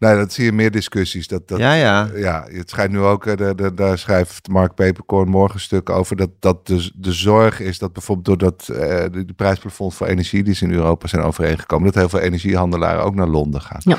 [0.00, 1.28] Nou, dat zie je meer discussies.
[1.28, 2.10] Dat, dat, ja, ja.
[2.14, 5.90] ja, het schijnt nu ook, eh, de, de, daar schrijft Mark Peperkorn morgen een stuk
[5.90, 8.78] over, dat, dat de, de zorg is dat bijvoorbeeld doordat eh,
[9.12, 13.04] de, de prijsplafond voor energie die ze in Europa zijn overeengekomen, dat heel veel energiehandelaren
[13.04, 13.80] ook naar Londen gaan.
[13.82, 13.98] Ja.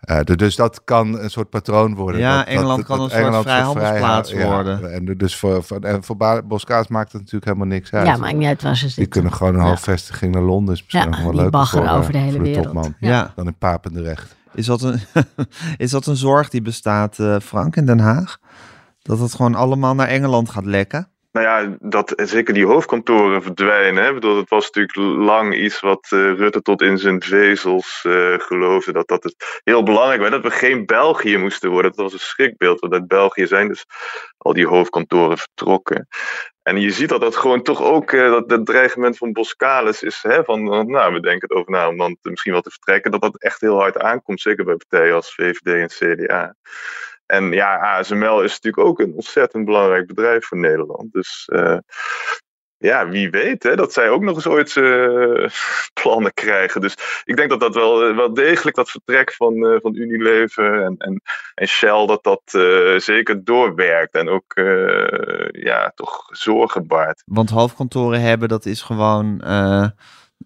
[0.00, 2.20] Eh, de- dus dat kan een soort patroon worden.
[2.20, 4.92] Ja, dat, Engeland kan een soort vrijhandelsplaats vrij- worden.
[4.92, 8.06] En dus voor, voor, en voor Boskaas maakt het natuurlijk helemaal niks uit.
[8.06, 9.12] Ja, maakt niet uit waar ze Die zitten.
[9.12, 9.66] kunnen gewoon een Ja.
[9.68, 10.74] hoofdvestiging naar Londen.
[10.74, 12.50] Is misschien Ja, nog wel die leuk baggeren voor, over de eh, hele voor de
[12.50, 12.72] wereld.
[12.74, 12.94] topman.
[13.00, 13.32] Ja.
[13.36, 14.36] Dan in Papendrecht.
[14.54, 15.00] Is, dat een,
[15.76, 18.38] is dat een zorg die bestaat, eh, Frank, in Den Haag?
[19.02, 21.08] Dat het gewoon allemaal naar Engeland gaat lekken?
[21.36, 24.02] Nou ja, dat zeker die hoofdkantoren verdwijnen.
[24.02, 24.08] Hè.
[24.08, 28.34] Ik bedoel, het was natuurlijk lang iets wat eh, Rutte tot in zijn vezels eh,
[28.38, 28.92] geloofde.
[28.92, 30.30] Dat dat het heel belangrijk was.
[30.30, 31.90] Dat we geen België moesten worden.
[31.90, 32.80] Dat was een schrikbeeld.
[32.80, 33.84] Want uit België zijn dus
[34.38, 36.08] al die hoofdkantoren vertrokken.
[36.62, 40.22] En je ziet dat dat gewoon toch ook, eh, dat, dat dreigement van Boskalis is,
[40.22, 43.20] hè, van, nou, we denken het over na om dan misschien wel te vertrekken, dat
[43.20, 46.54] dat echt heel hard aankomt, zeker bij partijen als VVD en CDA.
[47.26, 51.12] En ja, ASML is natuurlijk ook een ontzettend belangrijk bedrijf voor Nederland.
[51.12, 51.78] Dus eh,
[52.78, 55.50] ja, wie weet hè, dat zij ook nog eens ooit eh,
[56.02, 56.80] plannen krijgen.
[56.80, 60.82] Dus ik denk dat dat wel, eh, wel degelijk dat vertrek van, eh, van Unilever
[60.82, 61.22] en, en,
[61.68, 62.42] Shell, dat dat
[63.02, 64.14] zeker doorwerkt.
[64.14, 64.54] En ook
[65.50, 67.22] ja, toch zorgen baart.
[67.26, 69.42] Want hoofdkantoren hebben, dat is gewoon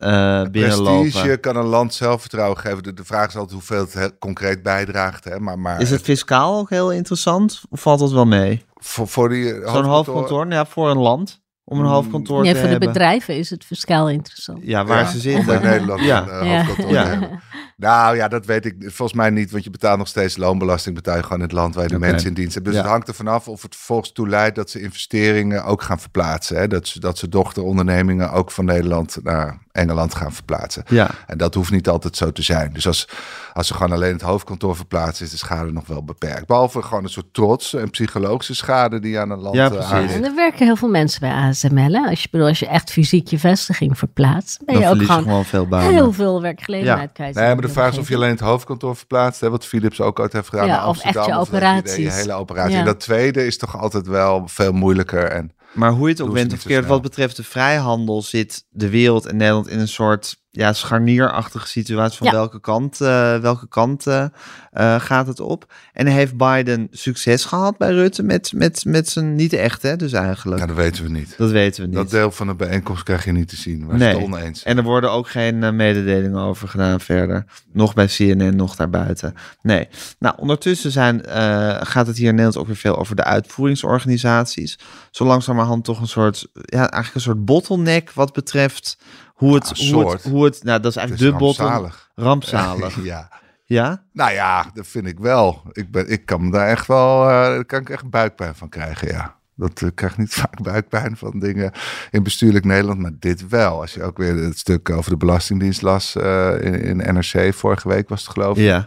[0.00, 1.10] eh eh binnenlopen.
[1.10, 2.82] Prestige kan een land zelfvertrouwen geven.
[2.82, 5.24] De, de vraag is altijd hoeveel het concreet bijdraagt.
[5.24, 5.40] Hè?
[5.40, 7.60] Maar, maar Is het fiscaal ook heel interessant?
[7.70, 8.64] Of valt dat wel mee?
[8.74, 11.40] voor, voor die Zo'n hoofdkantoor, ja, voor een land.
[11.64, 12.88] Om een Mm, hoofdkantoor Nee, te voor de hebben.
[12.92, 14.58] bedrijven is het fiscaal interessant.
[14.62, 15.46] Ja, waar Ja, ze Om zitten.
[15.46, 16.22] bij Nederland Ja.
[16.22, 16.56] een eh, Ja.
[16.56, 17.02] hoofdkantoor Ja.
[17.04, 17.40] te hebben.
[17.80, 19.50] Nou ja, dat weet ik volgens mij niet.
[19.50, 20.94] Want je betaalt nog steeds loonbelasting.
[20.94, 22.66] Betaal je gewoon in het land waar je de mensen in dienst hebt.
[22.66, 22.80] Dus Ja.
[22.80, 26.56] het hangt er vanaf of het vervolgens toe leidt dat ze investeringen ook gaan verplaatsen.
[26.56, 26.66] Hè?
[26.68, 30.82] Dat, ze, dat ze dochterondernemingen ook van Nederland naar Engeland gaan verplaatsen.
[30.88, 32.72] Ja, En dat hoeft niet altijd zo te zijn.
[32.72, 33.08] Dus als,
[33.52, 36.46] als ze gewoon alleen het hoofdkantoor verplaatsen, is de schade nog wel beperkt.
[36.46, 39.70] Behalve gewoon een soort trots en psychologische schade die je aan een land Ja, eh,
[39.70, 40.14] precies.
[40.14, 41.92] En er werken heel veel mensen bij ASML.
[41.92, 42.08] Hè?
[42.08, 45.06] Als, je, bedoel, als je echt fysiek je vestiging verplaatst, ben dan je ook verlies
[45.08, 45.92] je gewoon gewoon veel banen.
[45.94, 47.34] heel veel werkgelegenheid kwijt.
[47.34, 49.40] Nee, maar de vraag is of je alleen het hoofdkantoor verplaatst.
[49.40, 51.22] Hè, wat Philips ook ooit heeft gedaan Ja, in of echt Amsterdam.
[51.30, 52.14] je dat je- Je, operaties.
[52.14, 52.76] hele operatie.
[52.76, 55.24] En dat tweede is toch altijd wel veel moeilijker.
[55.24, 59.26] En Maar hoe je het ook bent of wat betreft de vrijhandel zit de wereld
[59.26, 62.32] en Nederland in een soort ja, scharnierachtige situatie van Ja.
[62.32, 64.24] welke kant, eh, welke kant eh,
[64.70, 65.72] eh, gaat het op.
[65.92, 70.12] En heeft Biden succes gehad bij Rutte met, met, met zijn, niet echt hè, dus
[70.12, 70.60] eigenlijk.
[70.60, 71.34] ja, dat weten we niet.
[71.38, 71.96] Dat weten we niet.
[71.96, 73.86] Dat deel van de bijeenkomst krijg je niet te zien.
[73.86, 74.12] Waar Nee.
[74.12, 77.44] ze het oneens En er worden ook geen mededelingen over gedaan verder.
[77.72, 79.34] Nog bij CNN, nog daarbuiten.
[79.62, 79.88] Nee.
[80.18, 84.78] Nou, ondertussen zijn, eh, gaat het hier in Nederland ook weer veel over de uitvoeringsorganisaties.
[85.10, 85.24] Zo
[85.60, 88.98] langzamerhand toch een soort, ja, eigenlijk een soort bottleneck wat betreft
[89.34, 90.22] hoe het, Ja, hoe het, soort.
[90.22, 91.74] hoe het, nou, dat is Het is eigenlijk de bottleneck.
[91.74, 92.10] rampzalig.
[92.14, 93.04] Rampzalig.
[93.12, 93.38] ja.
[93.64, 94.02] Ja?
[94.12, 95.62] Nou ja, dat vind ik wel.
[95.72, 99.08] Ik, ben, ik kan daar echt wel, eh, daar kan ik echt buikpijn van krijgen,
[99.08, 99.38] ja.
[99.54, 101.72] Dat ik krijg niet vaak buikpijn van dingen
[102.10, 103.80] in bestuurlijk Nederland, maar dit wel.
[103.80, 107.88] Als je ook weer het stuk over de Belastingdienst las eh, in, in NRC, vorige
[107.88, 108.64] week was het geloof ik.
[108.64, 108.86] Ja.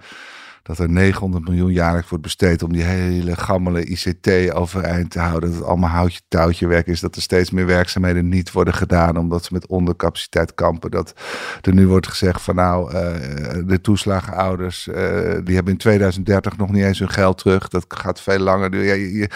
[0.64, 5.50] Dat er 900 miljoen jaarlijks wordt besteed om die hele gammele ICT overeind te houden.
[5.50, 7.00] Dat het allemaal houtje touwtje werk is.
[7.00, 10.92] Dat er steeds meer werkzaamheden niet worden gedaan omdat ze met ondercapaciteit kampen.
[10.92, 11.14] Dat
[11.62, 13.02] er nu wordt gezegd van nou, eh,
[13.66, 14.96] de toeslagenouders, eh,
[15.44, 17.68] die hebben in 2030 nog niet eens hun geld terug.
[17.68, 18.88] Dat gaat veel langer duren.
[18.88, 19.30] Ja, je- je-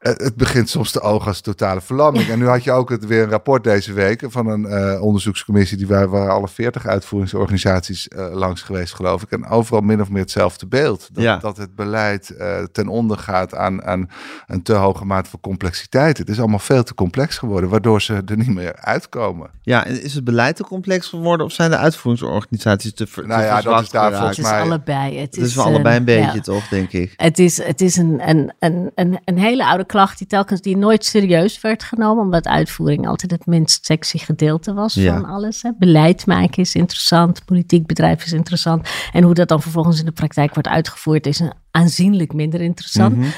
[0.00, 2.28] het het begint soms te ogen als totale verlamming.
[2.28, 5.76] En nu had je ook het, weer een rapport deze week van een eh, onderzoekscommissie.
[5.76, 9.30] Die waren, waren alle 40 uitvoeringsorganisaties eh, langs geweest, geloof ik.
[9.30, 11.08] En overal min of meer hetzelfde beeld.
[11.12, 11.36] Dat, Ja.
[11.36, 14.10] dat het beleid eh, ten onder gaat aan, aan
[14.46, 16.18] een te hoge mate van complexiteit.
[16.18, 19.50] Het is allemaal veel te complex geworden, waardoor ze er niet meer uitkomen.
[19.62, 23.40] Ja, en is het beleid te complex geworden of zijn de uitvoeringsorganisaties te ver, Nou
[23.40, 24.16] te ja, dat is daar geraakt?
[24.16, 25.18] volgens Het is allebei.
[25.18, 26.40] Het Het is is wel allebei een eh, beetje, ja.
[26.42, 27.12] toch, denk ik.
[27.16, 30.76] Het is, het is een, een, een, een, een hele oude klacht die telkens die
[30.76, 35.14] nooit serieus werd genomen, omdat uitvoering altijd het minst sexy gedeelte was Ja.
[35.14, 35.62] van alles.
[35.62, 35.70] Hè.
[35.78, 38.88] Beleid maken is interessant, politiek bedrijf is interessant.
[39.12, 43.16] En hoe dat dan vervolgens in de praktijk wordt uitgevoerd is een aanzienlijk minder interessant.
[43.16, 43.28] Mhm.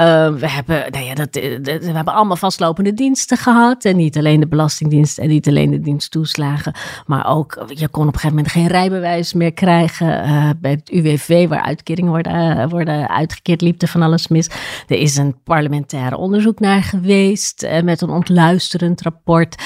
[0.00, 3.84] Uh, we, hebben, nou ja, dat, we hebben allemaal vastlopende diensten gehad.
[3.84, 6.74] En niet alleen de Belastingdienst en niet alleen de diensttoeslagen.
[7.06, 10.06] Maar ook, je kon op een gegeven moment geen rijbewijs meer krijgen.
[10.06, 14.50] Uh, bij het UWV, waar uitkeringen worden, worden uitgekeerd, liep er van alles mis.
[14.86, 17.68] Er is een parlementair onderzoek naar geweest.
[17.82, 19.62] met een ontluisterend rapport.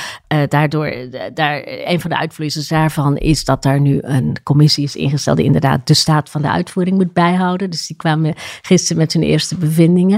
[0.49, 0.93] daardoor,
[1.35, 5.37] daar, een van de uitvloeisels daarvan is dat er nu een commissie is ingesteld.
[5.37, 7.71] die inderdaad de staat van de uitvoering moet bijhouden.
[7.71, 10.18] Dus die kwamen gisteren met hun eerste bevindingen.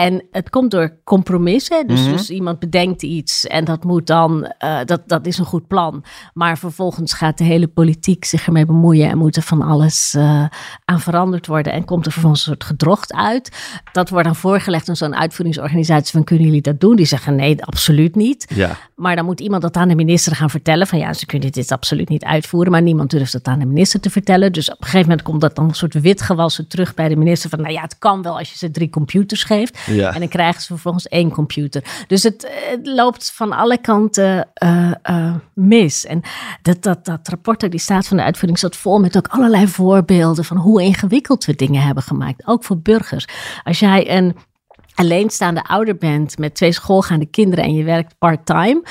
[0.00, 1.86] En het komt door compromissen.
[1.86, 2.10] Dus, mhm.
[2.10, 6.04] dus iemand bedenkt iets en dat moet dan, uh, dat, dat is een goed plan.
[6.34, 10.44] Maar vervolgens gaat de hele politiek zich ermee bemoeien en moet er van alles uh,
[10.84, 11.72] aan veranderd worden.
[11.72, 13.56] En komt er vervolgens een soort gedrocht uit.
[13.92, 16.96] Dat wordt dan voorgelegd aan zo'n uitvoeringsorganisatie van kunnen jullie dat doen?
[16.96, 18.52] Die zeggen nee, absoluut niet.
[18.54, 18.76] Ja.
[18.94, 21.72] Maar dan moet iemand dat aan de minister gaan vertellen van ja, ze kunnen dit
[21.72, 22.72] absoluut niet uitvoeren.
[22.72, 24.52] Maar niemand durft dat aan de minister te vertellen.
[24.52, 27.50] Dus op een gegeven moment komt dat dan een soort witgewassen terug bij de minister
[27.50, 29.78] van nou ja, het kan wel als je ze drie computers geeft.
[29.92, 30.14] Ja.
[30.14, 32.04] En dan krijgen ze vervolgens één computer.
[32.06, 32.48] Dus het,
[32.82, 36.06] loopt van alle kanten uh, uh, mis.
[36.06, 36.22] En
[36.62, 40.44] dat, dat, dat rapport die staat van de uitvoering zat vol met ook allerlei voorbeelden
[40.44, 42.46] van hoe ingewikkeld we dingen hebben gemaakt.
[42.46, 43.26] Ook voor burgers.
[43.64, 44.36] Als jij een
[44.94, 48.82] alleenstaande ouder bent met twee schoolgaande kinderen en je werkt part-time.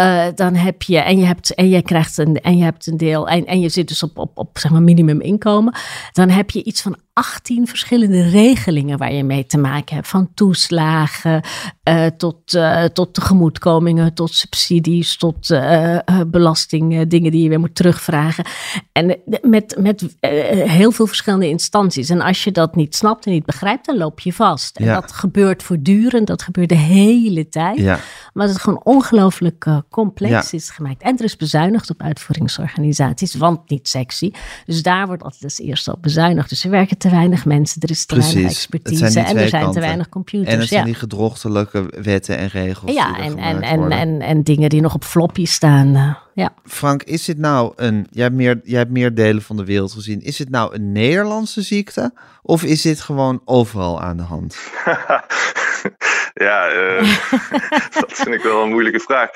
[0.00, 2.96] Uh, dan heb je, en je hebt, en je krijgt een, en je hebt een
[2.96, 5.74] deel, en, en je zit dus op, op, op zeg maar minimuminkomen.
[6.12, 10.08] Dan heb je iets van 18 verschillende regelingen waar je mee te maken hebt.
[10.08, 11.40] Van toeslagen
[11.88, 17.74] uh, tot, uh, tot tegemoetkomingen, tot subsidies, tot uh, belastingen, dingen die je weer moet
[17.74, 18.44] terugvragen.
[18.92, 20.16] En met, met
[20.50, 22.08] heel veel verschillende instanties.
[22.08, 24.76] En als je dat niet snapt en niet begrijpt, dan loop je vast.
[24.76, 25.00] En Ja.
[25.00, 27.78] dat gebeurt voortdurend, dat gebeurt de hele tijd.
[27.78, 27.98] Ja.
[28.32, 30.58] Maar het gewoon ongelooflijk complex Ja.
[30.58, 31.02] is gemaakt.
[31.02, 34.30] En er is bezuinigd op uitvoeringsorganisaties, want niet sexy.
[34.66, 36.48] Dus daar wordt altijd als eerste op bezuinigd.
[36.48, 38.56] Dus er werken te weinig mensen, er is te weinig Precies.
[38.56, 40.48] Expertise en er zijn te weinig computers.
[40.52, 40.74] En het ja.
[40.74, 42.92] zijn die gedrochtelijke wetten en regels.
[42.92, 45.94] Ja, die er en, en, en, en, en dingen die nog op floppy staan.
[45.94, 46.52] eh, ja.
[46.64, 48.06] Frank, is dit nou een.
[48.10, 50.22] Jij hebt, meer, jij hebt meer delen van de wereld gezien.
[50.22, 52.12] Is het nou een Nederlandse ziekte?
[52.42, 54.56] Of is dit gewoon overal aan de hand?
[56.46, 57.20] ja, eh,
[58.00, 59.30] dat vind ik wel een moeilijke vraag.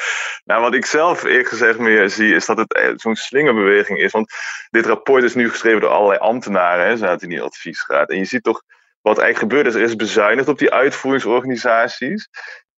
[0.44, 4.12] Nou, wat ik zelf eerlijk gezegd meer zie, is dat het eh, zo'n slingerbeweging is.
[4.12, 4.32] Want
[4.70, 8.10] dit rapport is nu geschreven door allerlei ambtenaren, hè, zaten in die adviesraad.
[8.10, 8.62] En je ziet toch
[9.00, 12.28] wat eigenlijk gebeurd is, er is bezuinigd op die uitvoeringsorganisaties.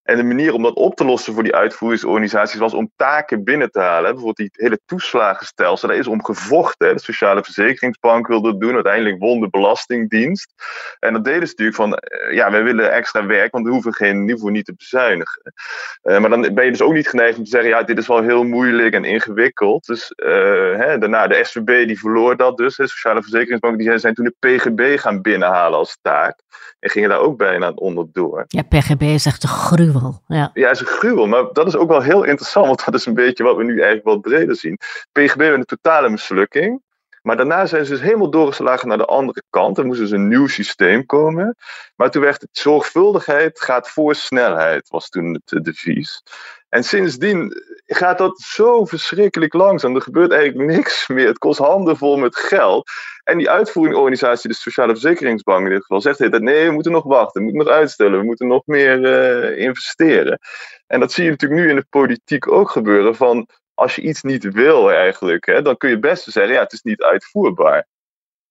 [0.04, 3.72] En de manier om dat op te lossen voor die uitvoeringsorganisaties was om taken binnen
[3.72, 4.04] te halen.
[4.04, 6.96] Bijvoorbeeld die hele toeslagenstelsel, daar is om gevochten.
[6.96, 8.74] De Sociale Verzekeringsbank wilde dat doen.
[8.74, 10.54] Uiteindelijk won de Belastingdienst.
[11.00, 13.94] En dat deden ze natuurlijk van, eh, ja, wij willen extra werk, want we hoeven
[13.94, 15.54] geen niveau niet te bezuinigen.
[16.02, 18.08] Eh, maar dan ben je dus ook niet geneigd om te zeggen, ja, dit is
[18.08, 19.86] wel heel moeilijk en ingewikkeld.
[19.86, 20.32] Dus eh,
[20.78, 22.76] hè, daarna, de SVB die verloor dat dus.
[22.76, 26.40] De Sociale Verzekeringsbank, die zijn toen de PGB gaan binnenhalen als taak.
[26.80, 28.46] En gingen daar ook bijna onderdoor.
[28.48, 29.91] ja, PGB is echt een gruwel.
[30.28, 30.52] Ja.
[30.54, 31.28] Ja, is een gruwel.
[31.28, 33.74] Maar dat is ook wel heel interessant, want dat is een beetje wat we nu
[33.74, 34.78] eigenlijk wel breder zien.
[35.12, 36.82] PGB werd een totale mislukking.
[37.22, 39.78] Maar daarna zijn ze dus helemaal doorgeslagen naar de andere kant.
[39.78, 41.56] Er moest dus een nieuw systeem komen.
[41.96, 46.24] Maar toen werd het zorgvuldigheid gaat voor snelheid, was toen het eh, devies.
[46.70, 49.96] En sindsdien gaat dat zo verschrikkelijk langzaam.
[49.96, 51.28] Er gebeurt eigenlijk niks meer.
[51.28, 52.90] Het kost handenvol met geld.
[53.24, 57.04] En die uitvoeringorganisatie, de Sociale Verzekeringsbank in dit geval, zegt tijd: nee, we moeten nog
[57.04, 60.40] wachten, we moeten nog uitstellen, we moeten nog meer eh, investeren.
[60.88, 63.16] En dat zie je natuurlijk nu in de politiek ook gebeuren.
[63.16, 66.74] Van als je iets niet wil eigenlijk, hè, dan kun je best zeggen: ja, het
[66.74, 67.88] is niet uitvoerbaar.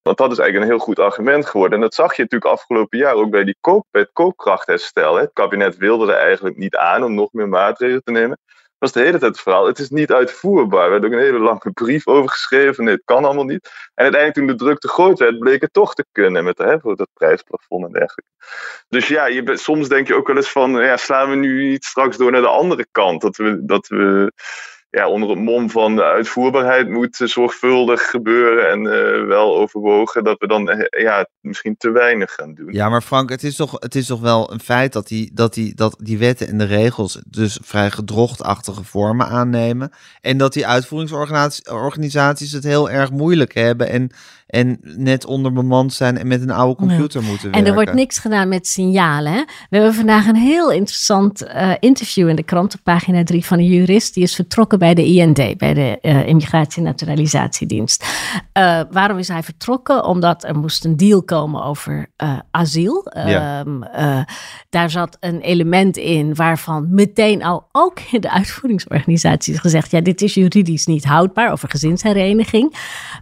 [0.02, 1.74] Want dat is eigenlijk een heel goed argument geworden.
[1.74, 5.14] En dat zag je natuurlijk afgelopen jaar ook bij, die koop, bij het koopkrachtherstel.
[5.14, 5.20] Hè.
[5.20, 8.38] Het kabinet wilde er eigenlijk niet aan om nog meer maatregelen te nemen.
[8.80, 9.66] Was de hele tijd het verhaal.
[9.66, 10.84] Het is niet uitvoerbaar.
[10.84, 12.84] Er werd ook een hele lange brief over geschreven.
[12.84, 13.70] Nee, het kan allemaal niet.
[13.94, 16.76] En uiteindelijk toen de druk te groot werd, bleek het toch te kunnen met hè,
[16.78, 18.30] dat prijsplafond en dergelijke.
[18.88, 21.68] Dus ja, je, bent- soms denk je ook wel eens van, ja, slaan we nu
[21.68, 23.20] niet straks door naar de andere kant?
[23.20, 24.32] Dat we, dat we
[24.90, 30.38] ja, onder het mom van de uitvoerbaarheid moet zorgvuldig gebeuren en eh, wel overwogen dat
[30.38, 32.72] we dan eh, ja, misschien te weinig gaan doen.
[32.72, 35.54] Ja, maar Frank, het is toch, het is toch wel een feit dat die, dat,
[35.54, 39.92] die, dat die wetten en de regels dus vrij gedrochtachtige vormen aannemen.
[40.20, 44.10] En dat die uitvoeringsorganisaties het heel erg moeilijk hebben en,
[44.46, 47.60] en net onderbemand zijn en met een oude computer moeten werken.
[47.60, 49.32] En er wordt niks gedaan met signalen.
[49.32, 49.42] Hè?
[49.70, 53.58] We hebben vandaag een heel interessant eh, interview in de krant op pagina 3 van
[53.58, 54.14] een jurist.
[54.14, 58.04] Die is vertrokken bij de IND, bij de uh, Immigratie- en Naturalisatiedienst.
[58.58, 60.04] Uh, waarom is hij vertrokken?
[60.04, 63.10] Omdat er moest een deal komen over uh, asiel.
[63.26, 63.60] Ja.
[63.60, 63.84] Um,
[64.70, 70.00] daar zat een element in waarvan meteen al ook in de uitvoeringsorganisatie is gezegd: ja,
[70.00, 72.74] dit is juridisch niet houdbaar over gezinshereniging.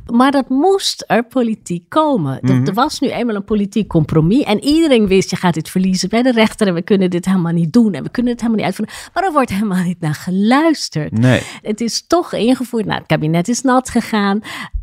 [0.07, 2.39] Maar dat moest er politiek komen.
[2.43, 2.67] Mhm.
[2.67, 4.45] Er was nu eenmaal een politiek compromis.
[4.45, 6.67] En iedereen wist: je gaat dit verliezen bij de rechter.
[6.67, 7.93] En we kunnen dit helemaal niet doen.
[7.93, 9.11] En we kunnen het helemaal niet uitvoeren.
[9.15, 11.13] Maar er wordt helemaal niet naar geluisterd.
[11.13, 11.43] Nee.
[11.63, 12.85] Het is toch ingevoerd.
[12.85, 14.41] Nou, het kabinet is nat gegaan.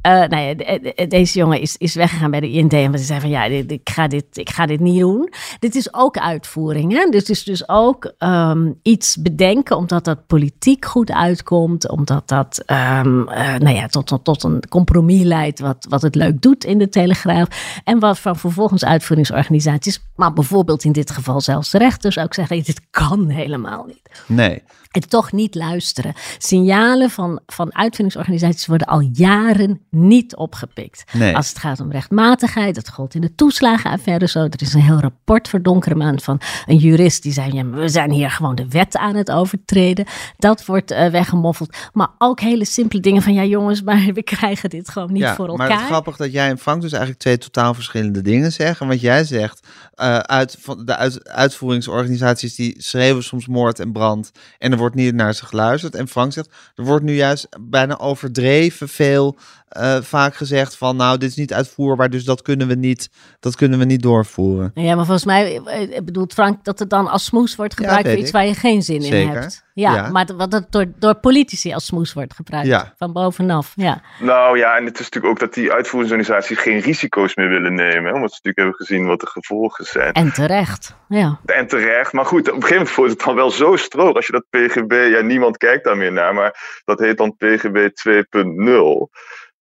[0.07, 2.73] Uh, nou ja, de, de, deze jongen is, is weggegaan bij de IND.
[2.73, 5.29] En ze zei van ja, ik, ga dit, ik ga dit niet doen.
[5.59, 6.91] Dit is ook uitvoering.
[6.91, 7.09] Hè?
[7.09, 11.89] Dit is dus ook um, iets bedenken omdat dat politiek goed uitkomt.
[11.89, 16.41] Omdat dat uh, nou ja, tot, tot, tot een compromis leidt wat, wat het leuk
[16.41, 17.81] doet in de Telegraaf.
[17.83, 22.63] En wat van vervolgens uitvoeringsorganisaties, maar bijvoorbeeld in dit geval zelfs de rechters ook zeggen,
[22.63, 24.23] dit kan helemaal niet.
[24.27, 24.63] Nee.
[24.95, 26.13] En toch niet luisteren.
[26.37, 31.03] Signalen van, van uitvindingsorganisaties worden al jaren niet opgepikt.
[31.13, 31.35] Nee.
[31.35, 34.39] Als het gaat om rechtmatigheid, dat gold in de toeslagenaffaire zo.
[34.39, 37.89] Er is een heel rapport voor donkere maand van een jurist die zei: ja, we
[37.89, 40.05] zijn hier gewoon de wet aan het overtreden.
[40.37, 41.75] Dat wordt uh, weggemoffeld.
[41.93, 45.35] Maar ook hele simpele dingen van: ja, jongens, maar we krijgen dit gewoon niet ja,
[45.35, 45.67] voor elkaar.
[45.67, 48.87] Maar het is grappig dat jij en Frank dus eigenlijk twee totaal verschillende dingen zeggen.
[48.87, 54.31] Want jij zegt, uh, uit, van de uit, uitvoeringsorganisaties die schreeuwen soms moord en brand.
[54.57, 55.95] En er wordt niet naar ze geluisterd.
[55.95, 59.37] En Frank zegt, er wordt nu juist bijna overdreven veel
[59.77, 63.55] uh, vaak gezegd van, nou, dit is niet uitvoerbaar, dus dat kunnen we niet, dat
[63.55, 64.71] kunnen we niet doorvoeren.
[64.73, 65.61] Ja, maar volgens mij
[66.03, 68.33] bedoelt Frank dat het dan als smoes wordt gebruikt ja, voor iets ik.
[68.33, 69.19] waar je geen zin Zeker.
[69.19, 69.64] in hebt.
[69.75, 70.09] Ja, Ja.
[70.09, 72.67] maar wat het door, door politici als smoes wordt gebruikt.
[72.67, 72.93] Ja.
[72.97, 73.71] Van bovenaf.
[73.75, 74.01] Ja.
[74.19, 78.05] Nou ja, en het is natuurlijk ook dat die uitvoeringsorganisaties geen risico's meer willen nemen.
[78.05, 80.13] Hè, omdat ze natuurlijk hebben gezien wat de gevolgen zijn.
[80.13, 80.95] En terecht.
[81.07, 81.39] Ja.
[81.45, 82.13] En terecht.
[82.13, 84.15] Maar goed, op een gegeven moment wordt het dan wel zo stroog.
[84.15, 87.89] Als je dat PGB, ja, niemand kijkt daar meer naar, maar dat heet dan PGB
[87.93, 89.09] 2.0.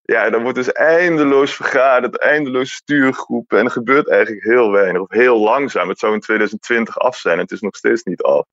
[0.07, 3.59] Ja, dan wordt dus eindeloos vergaderd, eindeloos stuurgroepen.
[3.59, 5.89] En er gebeurt eigenlijk heel weinig, of heel langzaam.
[5.89, 8.45] Het zou in 2020 af zijn en het is nog steeds niet af.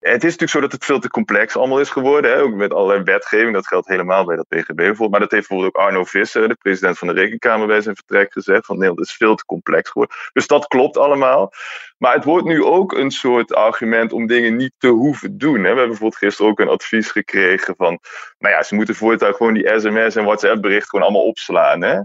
[0.00, 2.30] Het is natuurlijk zo dat het veel te complex allemaal is geworden.
[2.30, 2.40] Hè?
[2.40, 5.10] Ook met allerlei wetgeving, dat geldt helemaal bij dat PGB bijvoorbeeld.
[5.10, 8.32] Maar dat heeft bijvoorbeeld ook Arno Visser, de president van de Rekenkamer, bij zijn vertrek
[8.32, 8.66] gezegd.
[8.66, 10.16] Van Nederland is veel te complex geworden.
[10.32, 11.52] Dus dat klopt allemaal.
[11.98, 15.54] Maar het wordt nu ook een soort argument om dingen niet te hoeven doen.
[15.54, 15.60] Hè?
[15.60, 17.98] We hebben bijvoorbeeld gisteren ook een advies gekregen van...
[18.38, 21.82] Nou ja, ze moeten voortaan gewoon die sms en WhatsApp berichten gewoon allemaal opslaan.
[21.82, 22.00] Hè?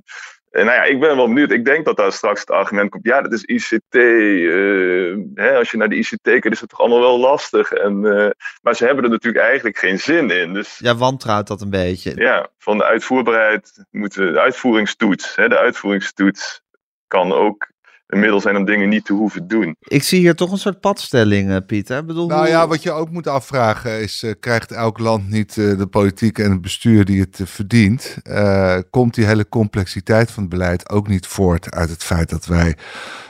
[0.54, 1.52] En nou ja, ik ben wel benieuwd.
[1.52, 3.06] Ik denk dat daar straks het argument komt.
[3.06, 3.96] Ja, dat is ICT.
[3.96, 7.72] Uh, hè, als je naar de ICT kijkt, is het toch allemaal wel lastig.
[7.72, 8.30] En, uh,
[8.62, 10.54] maar ze hebben er natuurlijk eigenlijk geen zin in.
[10.54, 12.16] Dus Ja, wantrouwt dat een beetje.
[12.16, 15.36] ja, van de uitvoerbaarheid moeten de uitvoeringstoets.
[15.36, 16.62] Hè, de uitvoeringstoets
[17.08, 17.73] kan ook
[18.14, 19.76] een middel zijn om dingen niet te hoeven doen.
[19.80, 21.98] Ik zie hier toch een soort padstelling, eh, Pieter.
[21.98, 25.30] Ik bedoel, Nou hoe- ja, wat je ook moet afvragen is, eh, krijgt elk land
[25.30, 28.18] niet eh, de politiek en het bestuur die het verdient?
[28.24, 32.46] Eh, komt die hele complexiteit van het beleid ook niet voort uit het feit dat
[32.46, 32.78] wij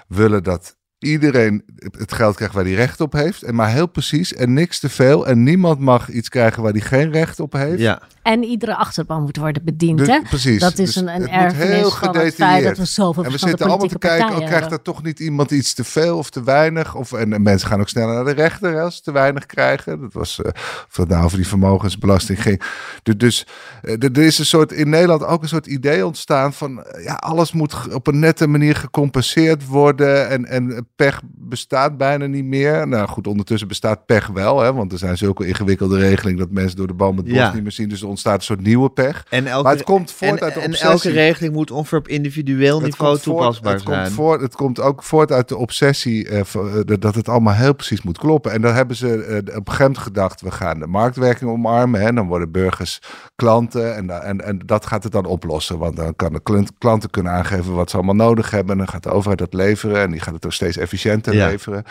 [0.08, 1.64] willen dat iedereen
[1.98, 4.90] het geld krijgt waar hij recht op heeft, en maar heel precies en niks te
[4.90, 7.80] veel en niemand mag iets krijgen waar hij geen recht op heeft?
[7.80, 9.98] Ja, En iedere achterban moet worden bediend.
[9.98, 10.22] Dus- hè?
[10.22, 10.60] precies.
[10.60, 12.78] Dat is Dus een, een erfenis van het feit dat gedetailleerd.
[12.78, 15.74] we zoveel En we zitten allemaal te kijken, oh, krijgt er toch niet iemand iets
[15.74, 16.96] te veel of te weinig?
[16.96, 19.46] Of, en, en mensen gaan ook sneller naar de rechter hè, als ze te weinig
[19.46, 20.02] krijgen.
[20.02, 20.52] Dat was, eh
[20.98, 22.62] of nou over die vermogensbelasting ging.
[23.04, 23.48] Dus, dus
[23.82, 27.14] eh, er is een soort, in Nederland ook een soort idee ontstaan van, eh, ja,
[27.14, 30.30] alles moet op een nette manier gecompenseerd worden.
[30.30, 32.88] En, en pech bestaat bijna niet meer.
[32.88, 36.78] Nou goed, ondertussen bestaat pech wel, hè, want er zijn zulke ingewikkelde regelingen dat mensen
[36.78, 37.54] door de boom het bos Ja.
[37.54, 37.90] niet meer zien.
[37.90, 39.26] Dus er ontstaat een soort nieuwe pech.
[39.30, 40.90] en elke, Maar het komt voort en, uit de en obsessie.
[41.12, 44.02] elke regeling moet ongeveer op individueel Het niveau voort- toepasbaar het zijn.
[44.04, 47.76] Komt voort, het komt ook voort uit de obsessie eh, eh, dat- het allemaal heel
[47.76, 48.52] precies moet kloppen.
[48.52, 52.02] En dan hebben ze eh, op een gegeven moment gedacht, we gaan de marktwerking omarmen.
[52.02, 53.00] Hè, dan worden burgers
[53.36, 55.78] klanten en, en, en dat gaat het dan oplossen.
[55.78, 58.72] Want dan kan de klant- klanten kunnen aangeven wat ze allemaal nodig hebben.
[58.72, 61.48] En dan gaat de overheid dat leveren en die gaat het ook steeds efficiënter Ja.
[61.48, 61.84] leveren.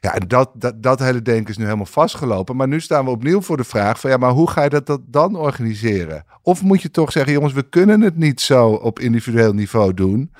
[0.00, 2.56] Ja, en dat, dat, dat hele denken is nu helemaal vastgelopen.
[2.56, 4.86] Maar nu staan we opnieuw voor de vraag van ja, maar hoe ga je dat,
[4.86, 6.24] dat dan organiseren?
[6.42, 10.32] Of moet je toch zeggen, jongens, we kunnen het niet zo op individueel niveau doen.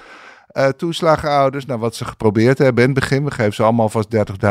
[0.53, 4.09] Eh toeslagenouders, nou wat ze geprobeerd hebben in het begin, we geven ze allemaal vast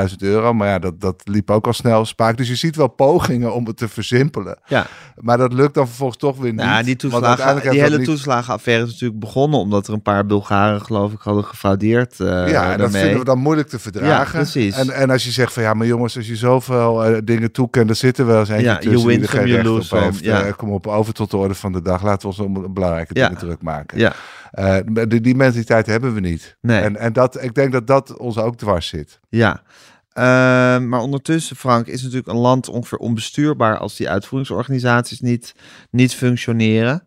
[0.09, 0.53] 30.000 euro.
[0.53, 2.37] Maar ja, dat, dat liep ook al snel spaak.
[2.37, 4.57] Dus je ziet wel pogingen om het te versimpelen.
[4.65, 4.85] Ja,
[5.15, 6.61] Maar dat lukt dan vervolgens toch weer niet.
[6.65, 10.81] nou, die, toeslagen, die hele niet- toeslagenaffaire is natuurlijk begonnen omdat er een paar Bulgaren,
[10.81, 12.19] geloof ik, hadden gefraudeerd.
[12.19, 14.07] eh Ja, en dat vinden we dan moeilijk te verdragen.
[14.39, 14.75] Ja, precies.
[14.77, 17.87] En, en als je zegt van ja, maar jongens, als je zoveel eh, dingen toekent,
[17.87, 20.19] dan zitten wel eens eentje Ja, tussen die er geen recht op heeft.
[20.19, 20.51] ja.
[20.51, 22.03] Kom op, over tot de orde van de dag.
[22.03, 23.25] Laten we ons om belangrijke Ja.
[23.27, 23.97] dingen druk maken.
[23.99, 24.13] Ja,
[24.51, 26.57] Eh, die, die mentaliteit hebben we niet.
[26.61, 26.81] Nee.
[26.81, 29.19] En, en dat, ik denk dat dat ons ook dwars zit.
[29.29, 29.63] ja.
[30.11, 35.55] Ehm, maar ondertussen, Frank, is natuurlijk een land ongeveer onbestuurbaar als die uitvoeringsorganisaties niet,
[35.89, 37.03] niet functioneren.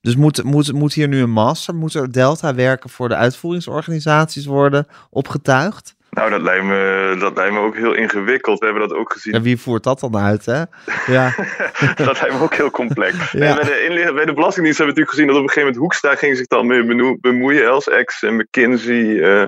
[0.00, 4.46] Dus moet, moet, moet hier nu een master, moet er Delta werken voor de uitvoeringsorganisaties
[4.46, 5.94] worden opgetuigd?
[6.18, 8.58] Nou, dat lijkt, me, dat lijkt me ook heel ingewikkeld.
[8.58, 9.32] We hebben dat ook gezien.
[9.32, 10.62] En wie voert dat dan uit, hè?
[11.06, 11.34] Ja.
[12.06, 13.32] dat lijkt me ook heel complex.
[13.32, 13.54] ja.
[13.54, 16.14] bij, de bij de Belastingdienst hebben we natuurlijk gezien dat op een gegeven moment Hoekstra
[16.14, 19.04] ging zich dan mee bemoeien als ex en McKinsey.
[19.04, 19.44] Uh,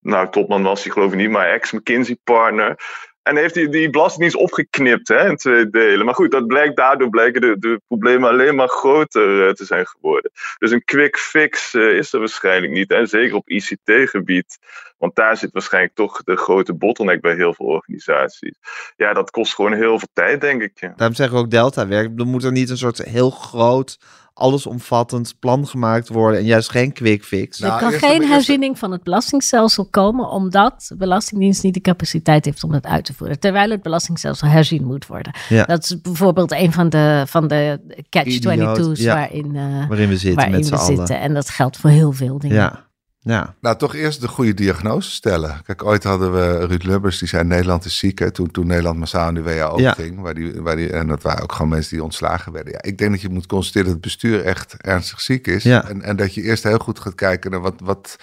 [0.00, 2.76] nou, topman was hij geloof ik niet, maar ex-McKinsey-partner.
[3.22, 6.04] En heeft hij die belastingdienst opgeknipt hè, in twee delen.
[6.04, 9.86] Maar goed, dat blijkt, daardoor blijken de, de problemen alleen maar groter uh, te zijn
[9.86, 10.30] geworden.
[10.58, 12.90] Dus een quick fix uh, is er waarschijnlijk niet.
[12.90, 14.58] En zeker op ICT-gebied.
[14.98, 18.58] Want daar zit waarschijnlijk toch de grote bottleneck bij heel veel organisaties.
[18.96, 20.80] Ja, dat kost gewoon heel veel tijd, denk ik.
[20.80, 20.92] Ja.
[20.96, 22.18] Daarom zeggen we ook Delta-werk.
[22.20, 23.98] Er moet er niet een soort heel groot
[24.36, 27.60] allesomvattend plan gemaakt worden en juist geen quick fix.
[27.60, 32.44] er nou, kan geen herziening van het belastingstelsel komen omdat de Belastingdienst niet de capaciteit
[32.44, 33.40] heeft om dat uit te voeren.
[33.40, 35.34] Terwijl het belastingstelsel herzien moet worden.
[35.48, 35.64] Ja.
[35.64, 37.80] Dat is bijvoorbeeld een van de, van de
[38.10, 41.08] catch-22's waarin, uh, waarin we zitten met z'n allen.
[41.08, 42.56] En dat geldt voor heel veel dingen.
[42.56, 42.85] Ja.
[43.26, 43.54] Ja.
[43.60, 45.60] Nou, toch eerst de goede diagnose stellen.
[45.64, 48.18] Kijk, ooit hadden we Ruud Lubbers, die zei Nederland is ziek.
[48.18, 49.92] Hè, toen, toen Nederland massaal in de WHO ja.
[49.92, 50.20] ging.
[50.20, 52.72] Waar die, waar die, en dat waren ook gewoon mensen die ontslagen werden.
[52.72, 55.62] Ja, ik denk dat je moet constateren dat het bestuur echt ernstig ziek is.
[55.62, 55.88] Ja.
[55.88, 57.74] En, en dat je eerst heel goed gaat kijken naar wat...
[57.82, 58.16] wat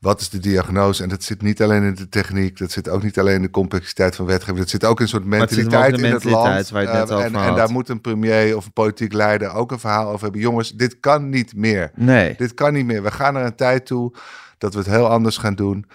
[0.00, 1.02] wat is de diagnose?
[1.02, 3.50] En dat zit niet alleen in de techniek, dat zit ook niet alleen in de
[3.50, 6.70] complexiteit van wetgeving, dat zit ook in een soort mentaliteit in het land.
[6.70, 9.12] Waar je het net uh, over en, en, daar moet een premier of een politiek
[9.12, 10.40] leider ook een verhaal over hebben.
[10.40, 11.90] Jongens, dit kan niet meer.
[11.94, 12.34] Nee.
[12.36, 13.02] Dit kan niet meer.
[13.02, 14.12] We gaan naar een tijd toe
[14.58, 15.86] dat we het heel anders gaan doen.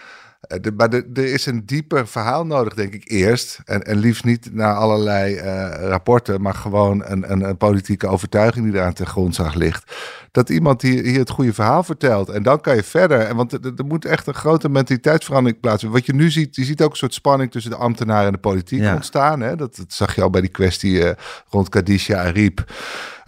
[0.61, 3.59] De, maar er is een dieper verhaal nodig, denk ik, eerst.
[3.65, 8.65] En, en liefst niet naar allerlei uh, rapporten, maar gewoon een, een, een, politieke overtuiging
[8.65, 9.95] die daar aan ten grondslag ligt.
[10.31, 12.29] Dat iemand hier, hier het goede verhaal vertelt.
[12.29, 13.19] En dan kan je verder.
[13.19, 15.99] En want er, er moet echt een grote mentaliteitsverandering plaatsvinden.
[15.99, 18.37] Wat je nu ziet, je ziet ook een soort spanning tussen de ambtenaren en de
[18.37, 18.93] politiek ja.
[18.93, 19.41] ontstaan.
[19.41, 19.55] Hè?
[19.55, 21.09] Dat, dat, zag je al bij die kwestie uh,
[21.49, 22.63] rond Kadisha Ariep.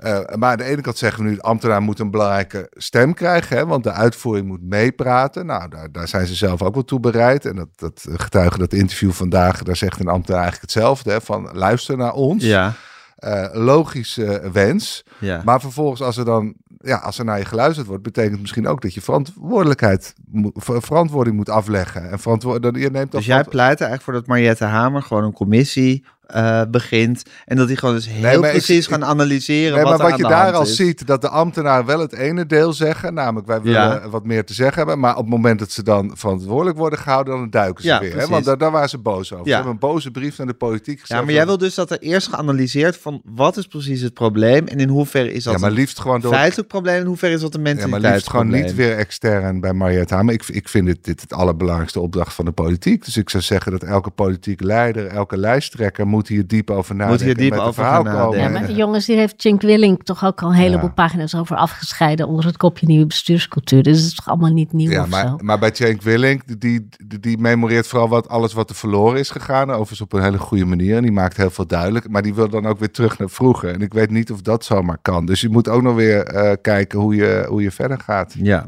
[0.04, 3.14] Uh, maar aan de ene kant zeggen we nu, de ambtenaar moet een belangrijke stem
[3.14, 5.46] krijgen, hè, want de uitvoering moet meepraten.
[5.46, 7.46] Nou, daar, daar zijn ze zelf ook wel toe bereid.
[7.46, 11.50] En dat, dat getuige dat interview vandaag, daar zegt een ambtenaar eigenlijk hetzelfde, hè, van
[11.54, 12.44] luister naar ons.
[12.44, 12.74] Ja.
[13.20, 15.04] Uh, logische wens.
[15.20, 15.42] Ja.
[15.46, 18.82] Maar vervolgens, als er dan ja, als er naar je geluisterd wordt, betekent misschien ook
[18.82, 20.14] dat je verantwoordelijkheid,
[20.56, 22.10] verantwoording moet afleggen.
[22.10, 25.34] En verantwoord, je neemt dus jij pleit er eigenlijk voor dat Mariette Hamer gewoon een
[25.34, 27.24] commissie uh, begint.
[27.46, 29.76] En dat die gewoon dus heel nee, precies ik, gaan analyseren.
[29.76, 30.76] Nee, wat maar wat je daar al is.
[30.76, 33.14] ziet, dat de ambtenaren wel het ene deel zeggen.
[33.14, 34.10] Namelijk, wij willen ja.
[34.10, 35.00] wat meer te zeggen hebben.
[35.00, 38.18] Maar op het moment dat ze dan verantwoordelijk worden gehouden, dan duiken ze ja, weer.
[38.18, 38.28] Hè?
[38.28, 39.46] Want daar, daar waren ze boos over.
[39.46, 39.50] Ja.
[39.50, 41.18] Ze hebben een boze brief naar de politiek gezet.
[41.18, 44.68] Ja, maar jij wil dus dat er eerst geanalyseerd van wat is precies het probleem
[44.68, 46.34] en in hoeverre is dat ja, maar liefst gewoon door...
[46.34, 48.98] feitelijk probleem en in hoeverre is dat een mentaliteit Ja, maar liefst gewoon niet weer
[48.98, 50.34] extern bij Mariette Hamer.
[50.34, 53.06] Ik, ik vind dit, dit het allerbelangrijkste opdracht van de politiek.
[53.06, 57.26] Dus ik zou zeggen dat elke politieke leider, elke lijsttrekker moet hier diep over nadenken.
[57.26, 58.40] Moet hier diep over gaan nadenken.
[58.40, 60.94] Ja, maar jongens, hier heeft Cenk Willink toch ook al een heleboel ja.
[60.94, 63.84] pagina's over afgescheiden onder het kopje nieuwe bestuurscultuur.
[63.84, 65.38] Dus het is toch allemaal niet nieuw ja, of maar, zo?
[65.42, 69.30] maar bij Cenk Willink, die, die, die memoreert vooral wat, alles wat er verloren is
[69.30, 69.70] gegaan.
[69.70, 70.96] Overigens op een hele goede manier.
[70.96, 72.10] En die maakt heel veel duidelijk.
[72.10, 73.74] Maar die wil dan ook weer terug naar vroeger.
[73.74, 75.26] En ik weet niet of dat zomaar kan.
[75.26, 78.36] Dus je moet ook nog weer uh, kijken hoe je, hoe je verder gaat.
[78.38, 78.68] Ja.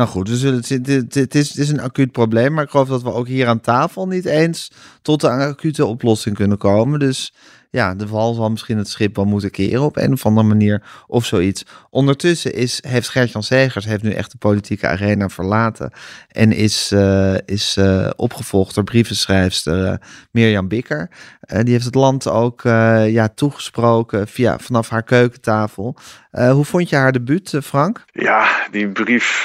[0.00, 0.68] Nou goed, dus het,
[1.14, 2.52] het, is, is een acuut probleem.
[2.52, 4.70] Maar ik geloof dat we ook hier aan tafel niet eens
[5.02, 6.98] tot een acute oplossing kunnen komen.
[6.98, 7.32] Dus
[7.70, 10.82] ja, de val zal misschien het schip wel moeten keren op een of andere manier
[11.06, 11.62] of zoiets.
[11.90, 15.92] Ondertussen is, heeft Gert-Jan Segers heeft nu echt de politieke arena verlaten
[16.28, 19.94] en is, uh, is uh, opgevolgd door brievenschrijfster uh,
[20.30, 21.10] Mirjam Bikker.
[21.40, 22.62] die heeft het land ook
[23.06, 25.96] ja, toegesproken via, vanaf haar keukentafel.
[26.30, 28.04] Hoe vond je haar debuut, Frank?
[28.12, 29.42] Ja, die brief,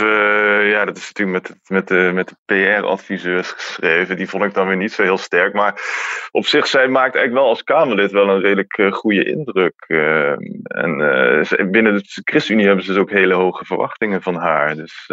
[0.64, 4.18] ja, dat is natuurlijk met, met de, met de PR-adviseurs geschreven.
[4.18, 5.54] Die vond ik dan weer niet zo heel sterk.
[5.54, 5.82] Maar
[6.32, 9.86] op zich, zij maakt eigenlijk wel als Kamerlid wel een redelijk uh, goede indruk.
[9.88, 10.32] Uh,
[10.64, 14.76] en uh, binnen de ChristenUnie hebben ze dus ook hele hoge verwachtingen van haar.
[14.76, 15.12] Dus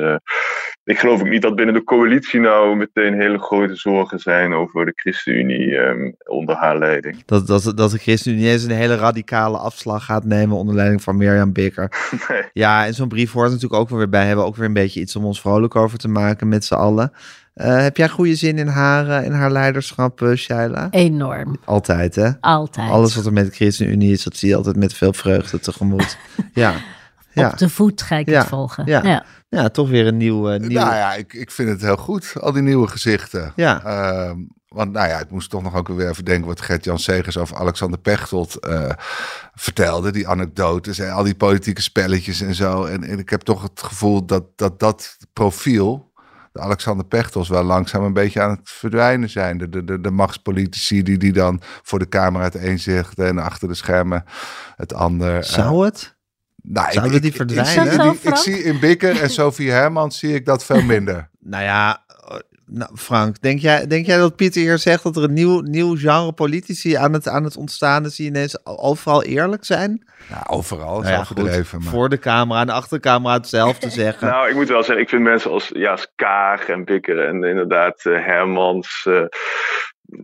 [0.84, 4.84] ik geloof ook niet dat binnen de coalitie nou meteen hele grote zorgen zijn over
[4.84, 7.22] de ChristenUnie um, onder haar leiding.
[7.24, 11.16] Dat, dat, dat de ChristenUnie eens een hele radicale afslag gaat nemen onder leiding van
[11.16, 11.52] Mirjam
[12.28, 12.42] Nee.
[12.52, 14.26] Ja, en zo'n brief hoort natuurlijk ook wel weer bij.
[14.26, 17.12] Hebben ook weer een beetje iets om ons vrolijk over te maken met z'n allen.
[17.54, 20.88] Uh, heb jij goede zin in haar, uh, in haar leiderschap, uh, Shaila?
[20.90, 21.56] Enorm.
[21.64, 22.30] Altijd, hè?
[22.40, 22.90] Altijd.
[22.90, 26.16] Alles wat er met de ChristenUnie is, dat zie je altijd met veel vreugde tegemoet.
[26.54, 26.74] ja.
[27.32, 27.48] ja.
[27.48, 28.38] Op de voet ga ik ja.
[28.38, 28.86] het volgen.
[28.86, 29.02] Ja.
[29.02, 29.24] ja.
[29.48, 29.68] Ja.
[29.68, 30.48] toch weer een nieuw...
[30.48, 30.78] nieuw...
[30.78, 33.52] Nou ja, ik, ik vind het heel goed, al die nieuwe gezichten.
[33.56, 33.82] Ja.
[33.84, 34.30] Uh,
[34.72, 37.56] want nou ja, ik moest toch nog ook weer even denken wat Gert-Jan Segers over
[37.56, 38.58] Alexander Pechtold
[39.54, 40.12] vertelde.
[40.12, 42.84] Die anekdotes en al die politieke spelletjes en zo.
[42.84, 46.12] En, en ik heb toch het gevoel dat dat, dat profiel
[46.52, 49.58] de Alexander Pechtols wel langzaam een beetje aan het verdwijnen zijn.
[49.58, 53.38] De, de, de, de machtspolitici die, die dan voor de camera het een zegt en
[53.38, 54.24] achter de schermen
[54.76, 55.44] het ander.
[55.44, 56.16] Zou het?
[56.62, 57.84] Nou, Zouden die verdwijnen?
[57.84, 58.36] Ik, zie, ik Frank?
[58.36, 61.30] zie in Bikker en Sophie Hermans zie ik dat veel minder.
[61.44, 62.11] Nou ja, eh,
[62.74, 65.96] nou, Frank, denk jij, denk jij dat Pieter hier zegt dat er een nieuw, nieuw
[65.96, 70.06] genre politici aan het, aan het ontstaan is die ineens overal eerlijk zijn?
[70.30, 71.82] Nou, overal is Nou ja, goed, overdreven.
[71.82, 71.92] Maar...
[71.92, 74.26] Voor de camera en achter de camera hetzelfde zeggen.
[74.28, 77.44] Nou, ik moet wel zeggen, ik vind mensen als, ja, als Kaag en Bikker en
[77.44, 79.06] inderdaad eh, Hermans.
[79.08, 79.24] eh,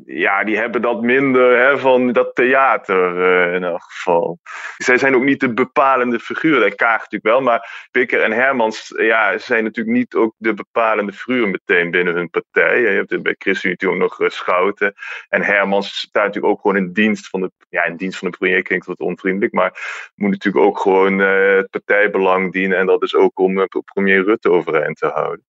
[0.06, 4.38] ja, die hebben dat minder hè, van dat theater eh, in elk geval.
[4.76, 6.76] Zij zijn ook niet de bepalende figuren.
[6.76, 11.50] Kaag natuurlijk wel, maar Bikker en Hermans ja, zijn natuurlijk niet ook de bepalende figuren
[11.50, 12.80] meteen binnen hun partij.
[12.80, 14.94] Je hebt bij ChristenUnie ook nog eh, Schouten.
[15.28, 18.36] En Hermans staat natuurlijk ook gewoon in dienst van de, ja, in dienst van de
[18.36, 22.78] premier, klinkt wat onvriendelijk, maar moet natuurlijk ook gewoon eh, het partijbelang dienen.
[22.78, 25.44] En dat is ook om premier Rutte overeind te houden.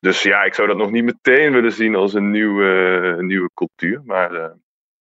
[0.00, 3.78] Dus ja, ik zou dat nog niet meteen willen zien als een nieuwe, nieuwe cultuur.
[4.04, 4.50] Maar eh,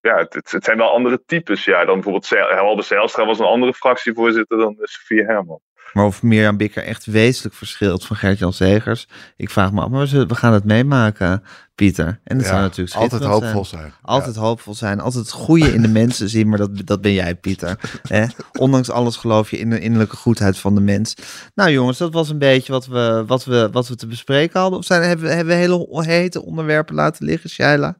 [0.02, 1.66] ja, het, het, het zijn wel andere types.
[1.66, 5.60] Ja, dan bijvoorbeeld Halbe Zijlstra was een andere fractievoorzitter dan eh, Sofie Herman.
[5.94, 9.08] Maar of Mirjam Bikker echt wezenlijk verschilt van Gert-Jan Zegers,
[9.38, 9.90] ik vraag me af.
[9.90, 11.44] Maar we, gaan het meemaken,
[11.76, 12.20] Pieter.
[12.24, 13.82] En het zou natuurlijk altijd hoopvol zijn.
[13.82, 13.94] zijn.
[14.02, 17.36] Altijd hoopvol zijn, altijd het goede in de mensen zien, maar dat, dat ben jij,
[17.36, 17.80] Pieter.
[18.08, 18.26] Hè?
[18.60, 21.16] Ondanks alles geloof je in de innerlijke goedheid van de mens.
[21.56, 24.80] Nou jongens, dat was een beetje wat we, wat we, wat we te bespreken hadden.
[24.80, 27.98] Of zijn, hebben, we- hebben we hele hete onderwerpen laten liggen, Shaila?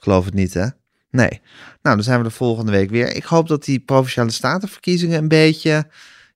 [0.00, 0.66] Geloof het niet, hè?
[1.10, 1.40] Nee.
[1.82, 3.16] Nou, dan zijn we de volgende week weer.
[3.16, 5.86] Ik hoop dat die Provinciale Statenverkiezingen een beetje,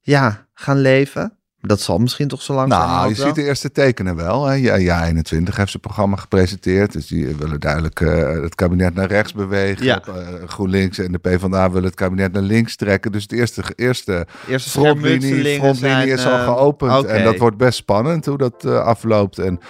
[0.00, 1.38] ja, gaan leven.
[1.66, 3.26] Dat zal misschien toch zo langzaam Nou, je wel.
[3.26, 4.46] ziet de eerste tekenen wel.
[4.46, 4.54] Hè.
[4.54, 6.92] Ja, ja 21 heeft zijn programma gepresenteerd.
[6.92, 9.84] Dus die willen duidelijk eh, het kabinet naar rechts bewegen.
[9.84, 10.02] Ja.
[10.06, 10.12] Eh,
[10.46, 13.12] GroenLinks en de PvdA willen het kabinet naar links trekken.
[13.12, 17.04] Dus de eerste, eerste Eerste frontlinie, frontlinie zijn, is al eh, geopend.
[17.04, 19.38] En dat wordt best spannend hoe dat afloopt.
[19.38, 19.60] En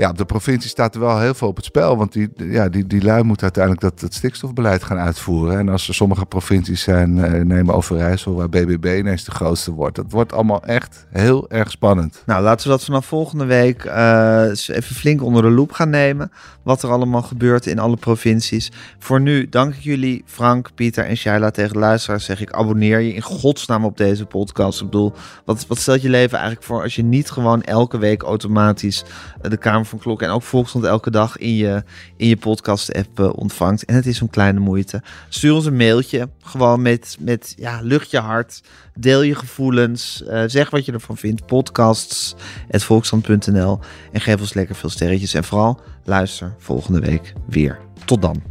[0.00, 1.96] ja, op de provincie staat er wel heel veel op het spel.
[1.96, 5.58] Want die, ja, die, die lui moeten uiteindelijk dat, dat stikstofbeleid gaan uitvoeren.
[5.58, 9.96] En als er sommige provincies zijn, eh, nemen Overijssel, waar BBB ineens de grootste wordt.
[9.96, 12.22] Dat wordt allemaal echt heel erg spannend.
[12.26, 16.30] Nou, laten we dat vanaf volgende week eens even flink onder de loep gaan nemen.
[16.62, 18.70] Wat er allemaal gebeurt in alle provincies.
[18.98, 21.50] Voor nu dank ik jullie, Frank, Pieter en Shaila.
[21.50, 24.80] Tegen de luisteraars zeg ik, abonneer je in godsnaam op deze podcast.
[24.80, 25.12] Ik bedoel,
[25.44, 29.04] wat, wat stelt je leven eigenlijk voor als je niet gewoon elke week automatisch
[29.42, 31.82] eh, de Kamer van Klok en ook Volkskrant elke dag in je,
[32.16, 33.84] in je podcast-app eh, ontvangt.
[33.84, 35.02] En het is een kleine moeite.
[35.28, 38.62] Stuur ons een mailtje, gewoon met, met ja, lucht je hart.
[38.94, 40.24] Deel je gevoelens.
[40.24, 41.46] eh, zeg wat je ervan vindt.
[41.46, 43.78] Podcasts.volkskrant.nl
[44.12, 45.34] En geef ons lekker veel sterretjes.
[45.34, 47.78] En vooral luister volgende week weer.
[48.04, 48.49] Tot dan.